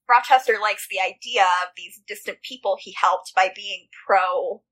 [0.10, 4.64] Rochester likes the idea of these distant people he helped by being pro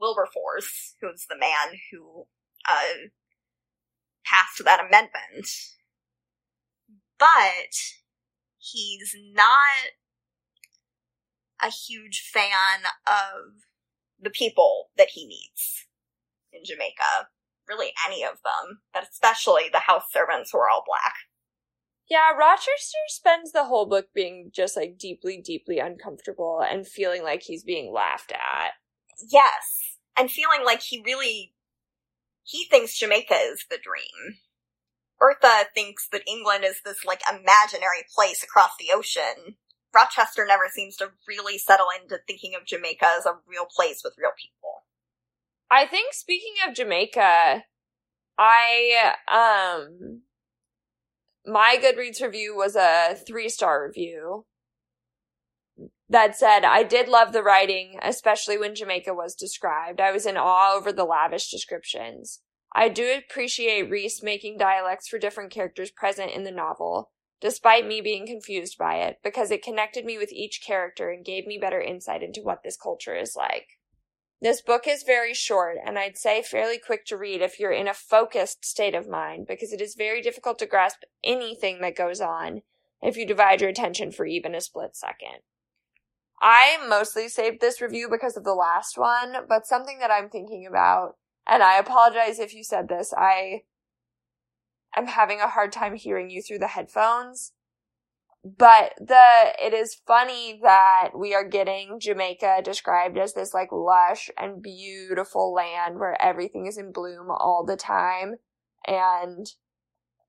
[0.00, 2.26] Wilberforce, who's the man who
[2.68, 3.08] uh,
[4.24, 5.48] passed that amendment.
[7.18, 7.74] But
[8.58, 9.90] he's not
[11.60, 13.64] a huge fan of
[14.20, 15.87] the people that he meets
[16.58, 17.30] in Jamaica.
[17.68, 21.14] Really, any of them, but especially the house servants who are all black.
[22.08, 27.42] Yeah, Rochester spends the whole book being just like deeply, deeply uncomfortable and feeling like
[27.42, 28.72] he's being laughed at.
[29.30, 29.98] Yes.
[30.18, 31.52] And feeling like he really
[32.44, 34.38] he thinks Jamaica is the dream.
[35.18, 39.56] Bertha thinks that England is this like imaginary place across the ocean.
[39.94, 44.14] Rochester never seems to really settle into thinking of Jamaica as a real place with
[44.16, 44.77] real people.
[45.70, 47.64] I think speaking of Jamaica,
[48.38, 50.22] I um
[51.46, 54.44] my Goodreads review was a three star review
[56.08, 60.00] that said, I did love the writing, especially when Jamaica was described.
[60.00, 62.40] I was in awe over the lavish descriptions.
[62.74, 67.10] I do appreciate Rhys making dialects for different characters present in the novel,
[67.40, 71.46] despite me being confused by it, because it connected me with each character and gave
[71.46, 73.77] me better insight into what this culture is like.
[74.40, 77.88] This book is very short and I'd say fairly quick to read if you're in
[77.88, 82.20] a focused state of mind because it is very difficult to grasp anything that goes
[82.20, 82.62] on
[83.02, 85.40] if you divide your attention for even a split second.
[86.40, 90.66] I mostly saved this review because of the last one, but something that I'm thinking
[90.68, 93.62] about, and I apologize if you said this, I
[94.96, 97.52] am having a hard time hearing you through the headphones
[98.56, 104.30] but the it is funny that we are getting Jamaica described as this like lush
[104.38, 108.36] and beautiful land where everything is in bloom all the time
[108.86, 109.46] and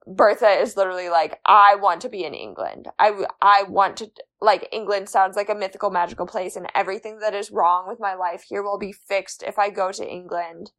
[0.08, 2.88] Bertha is literally like I want to be in England.
[2.98, 4.10] I I want to
[4.42, 8.16] like England sounds like a mythical magical place and everything that is wrong with my
[8.16, 10.72] life here will be fixed if I go to England.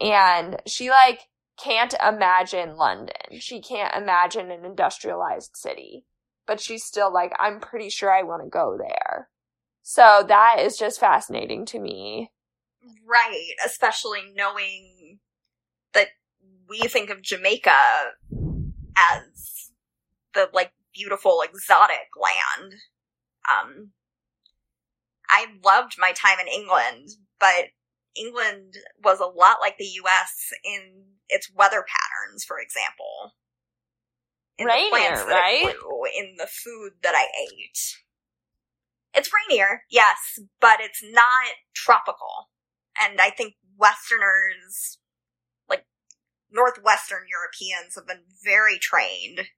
[0.00, 1.28] And she like
[1.58, 3.40] can't imagine London.
[3.40, 6.04] She can't imagine an industrialized city
[6.46, 9.28] but she's still like, I'm pretty sure I want to go there.
[9.82, 12.30] So that is just fascinating to me.
[13.06, 15.18] Right, especially knowing
[15.94, 16.08] that
[16.68, 17.70] we think of Jamaica
[18.96, 19.70] as
[20.34, 22.74] the like beautiful exotic land.
[23.50, 23.90] Um
[25.28, 27.66] I loved my time in England, but
[28.16, 28.74] England
[29.04, 33.34] was a lot like the US in its weather patterns, for example
[34.58, 35.66] in rainier, the plants that right?
[35.66, 37.96] I grew, in the food that I ate.
[39.14, 42.50] It's rainier, yes, but it's not tropical.
[43.00, 44.98] And I think Westerners,
[45.68, 45.86] like
[46.50, 49.48] Northwestern Europeans, have been very trained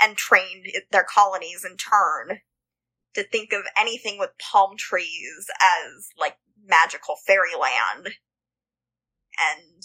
[0.00, 2.40] and trained their colonies in turn
[3.14, 8.14] to think of anything with palm trees as like magical fairyland
[9.38, 9.82] and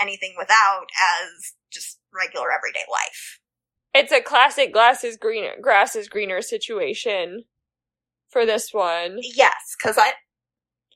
[0.00, 3.40] anything without as just regular everyday life.
[3.94, 7.44] It's a classic glass is greener, grass is greener situation
[8.30, 9.18] for this one.
[9.20, 10.12] Yes, because I,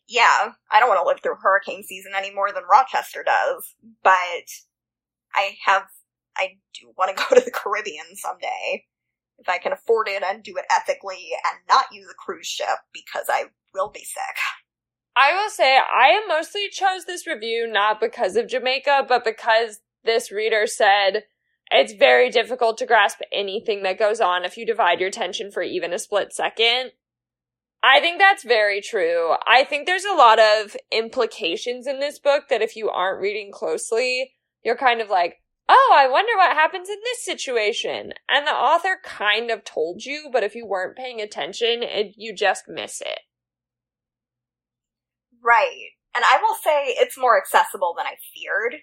[0.09, 4.15] yeah, I don't want to live through hurricane season any more than Rochester does, but
[5.35, 5.85] I have,
[6.37, 8.85] I do want to go to the Caribbean someday.
[9.39, 12.79] If I can afford it and do it ethically and not use a cruise ship
[12.95, 13.45] because I
[13.75, 14.37] will be sick.
[15.17, 20.31] I will say I mostly chose this review not because of Jamaica, but because this
[20.31, 21.25] reader said,
[21.71, 25.63] it's very difficult to grasp anything that goes on if you divide your attention for
[25.63, 26.93] even a split second.
[27.83, 29.35] I think that's very true.
[29.47, 33.51] I think there's a lot of implications in this book that if you aren't reading
[33.53, 35.37] closely, you're kind of like,
[35.69, 38.13] oh, I wonder what happens in this situation.
[38.29, 42.35] And the author kind of told you, but if you weren't paying attention, it, you
[42.35, 43.21] just miss it.
[45.47, 45.95] Right.
[46.17, 48.81] And I will say it's more accessible than I feared.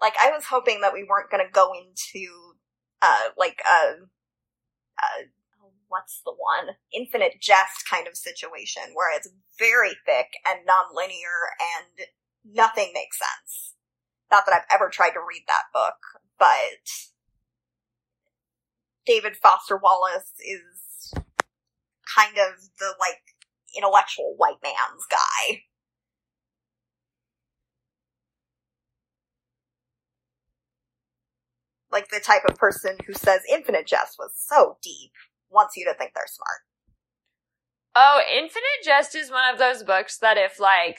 [0.00, 2.54] Like, I was hoping that we weren't going to go into,
[3.02, 4.04] uh, like, a,
[5.00, 5.08] a,
[5.88, 6.76] what's the one?
[6.92, 12.06] Infinite jest kind of situation where it's very thick and non-linear and
[12.44, 13.74] nothing makes sense.
[14.30, 15.96] Not that I've ever tried to read that book,
[16.38, 16.86] but
[19.06, 21.14] David Foster Wallace is
[22.14, 23.33] kind of the, like,
[23.76, 25.62] intellectual white man's guy.
[31.90, 35.12] Like the type of person who says Infinite Jest was so deep,
[35.50, 36.62] wants you to think they're smart.
[37.94, 40.98] Oh, Infinite Jest is one of those books that if like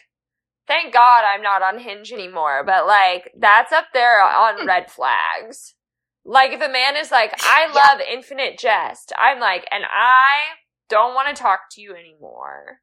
[0.67, 4.67] thank God I'm not on Hinge anymore, but like that's up there on hmm.
[4.67, 5.76] red flags.
[6.23, 8.15] Like if a man is like, I love yeah.
[8.15, 10.55] Infinite Jest, I'm like, and I
[10.90, 12.82] don't want to talk to you anymore.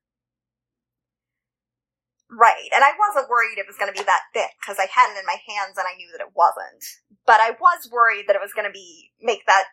[2.32, 5.12] Right, and I wasn't worried it was going to be that thick because I had
[5.12, 6.80] it in my hands and I knew that it wasn't.
[7.26, 9.64] But I was worried that it was going to be make that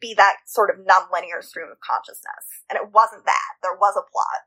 [0.00, 3.50] be that sort of non-linear stream of consciousness, and it wasn't that.
[3.62, 4.42] There was a plot.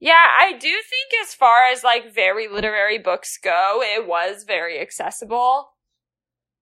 [0.00, 4.80] Yeah, I do think as far as like very literary books go, it was very
[4.80, 5.72] accessible.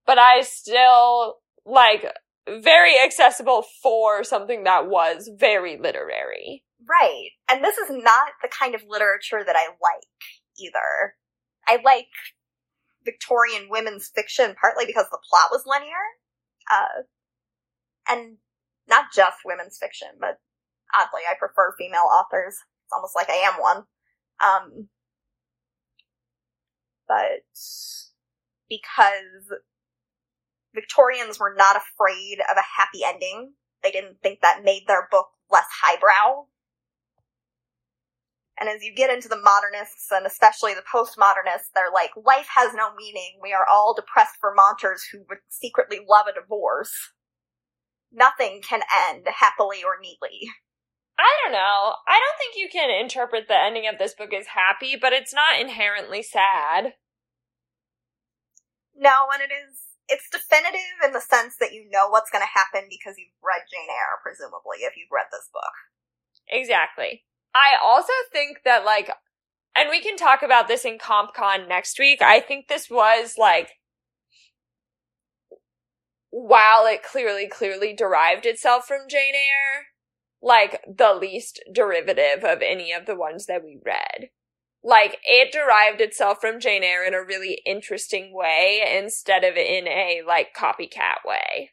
[0.05, 2.05] But I still like
[2.49, 6.65] very accessible for something that was very literary.
[6.89, 7.31] Right.
[7.51, 10.09] And this is not the kind of literature that I like
[10.59, 11.15] either.
[11.69, 12.09] I like
[13.05, 15.91] Victorian women's fiction partly because the plot was linear.
[16.71, 17.03] Uh,
[18.09, 18.37] and
[18.89, 20.41] not just women's fiction, but
[20.95, 22.55] oddly, I prefer female authors.
[22.85, 23.85] It's almost like I am one.
[24.45, 24.89] Um,
[27.07, 27.45] but
[28.69, 29.61] because
[30.75, 35.29] Victorians were not afraid of a happy ending, they didn't think that made their book
[35.51, 36.47] less highbrow.
[38.59, 42.73] And as you get into the modernists, and especially the postmodernists, they're like, life has
[42.75, 43.41] no meaning.
[43.43, 46.93] We are all depressed Vermonters who would secretly love a divorce.
[48.13, 50.49] Nothing can end happily or neatly.
[51.19, 51.95] I don't know.
[52.07, 55.35] I don't think you can interpret the ending of this book as happy, but it's
[55.35, 56.95] not inherently sad.
[58.95, 62.59] No, and it is it's definitive in the sense that you know what's going to
[62.59, 65.75] happen because you've read Jane Eyre, presumably, if you've read this book.
[66.49, 67.25] Exactly.
[67.55, 69.11] I also think that like
[69.75, 72.21] and we can talk about this in CompCon next week.
[72.21, 73.71] I think this was like
[76.31, 79.87] while it clearly clearly derived itself from Jane Eyre,
[80.43, 84.31] like the least derivative of any of the ones that we read.
[84.85, 89.87] Like it derived itself from Jane Eyre in a really interesting way instead of in
[89.87, 91.71] a like copycat way.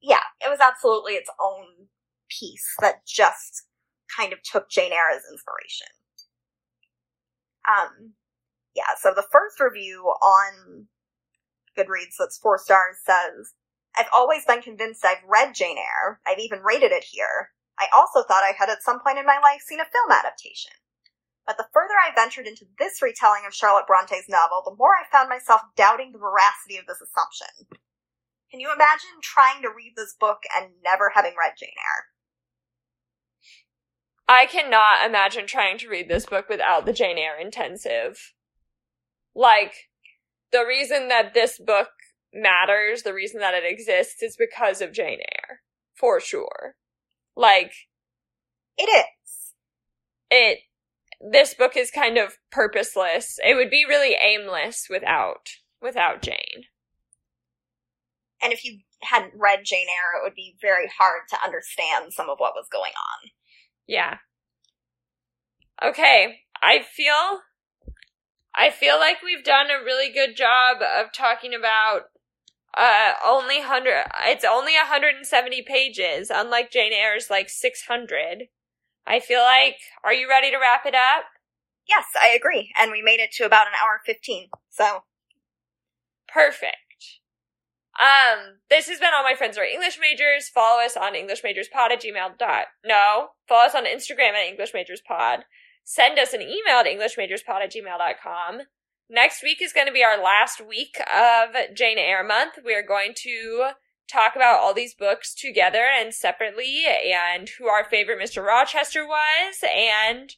[0.00, 1.88] Yeah, it was absolutely its own
[2.28, 3.66] piece that just
[4.16, 5.86] kind of took Jane Eyre as inspiration.
[7.68, 8.14] Um,
[8.74, 10.88] yeah, so the first review on
[11.78, 13.52] Goodreads that's four stars says,
[13.96, 16.20] I've always been convinced I've read Jane Eyre.
[16.26, 17.50] I've even rated it here.
[17.78, 20.72] I also thought I had at some point in my life seen a film adaptation.
[21.46, 25.10] But the further I ventured into this retelling of Charlotte Bronte's novel, the more I
[25.10, 27.66] found myself doubting the veracity of this assumption.
[28.50, 32.06] Can you imagine trying to read this book and never having read Jane Eyre?
[34.28, 38.34] I cannot imagine trying to read this book without the Jane Eyre intensive.
[39.34, 39.88] Like,
[40.52, 41.88] the reason that this book
[42.32, 45.60] matters, the reason that it exists, is because of Jane Eyre.
[45.94, 46.76] For sure.
[47.36, 47.72] Like,
[48.78, 49.54] it is.
[50.30, 50.58] It,
[51.30, 53.38] this book is kind of purposeless.
[53.44, 55.48] It would be really aimless without,
[55.80, 56.64] without Jane.
[58.42, 62.28] And if you hadn't read Jane Eyre, it would be very hard to understand some
[62.28, 63.30] of what was going on.
[63.86, 64.16] Yeah.
[65.82, 67.40] Okay, I feel
[68.54, 72.02] I feel like we've done a really good job of talking about
[72.76, 78.48] uh only 100 it's only 170 pages unlike Jane Eyre's like 600.
[79.06, 81.24] I feel like are you ready to wrap it up?
[81.88, 82.72] Yes, I agree.
[82.78, 84.48] And we made it to about an hour 15.
[84.70, 85.02] So
[86.28, 86.76] perfect.
[88.00, 90.48] Um, this has been all my friends are English majors.
[90.48, 92.66] Follow us on EnglishMajorsPod at gmail dot.
[92.84, 93.28] No.
[93.48, 95.42] Follow us on Instagram at EnglishMajorsPod.
[95.84, 98.62] Send us an email at EnglishMajorsPod at gmail.com.
[99.10, 102.54] Next week is going to be our last week of Jane Eyre month.
[102.64, 103.72] We are going to
[104.12, 108.44] talk about all these books together and separately and who our favorite Mr.
[108.44, 110.34] Rochester was and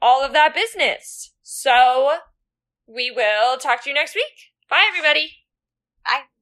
[0.00, 1.32] all of that business.
[1.42, 2.18] So
[2.86, 4.52] we will talk to you next week.
[4.70, 5.32] Bye everybody.
[6.04, 6.37] Bye.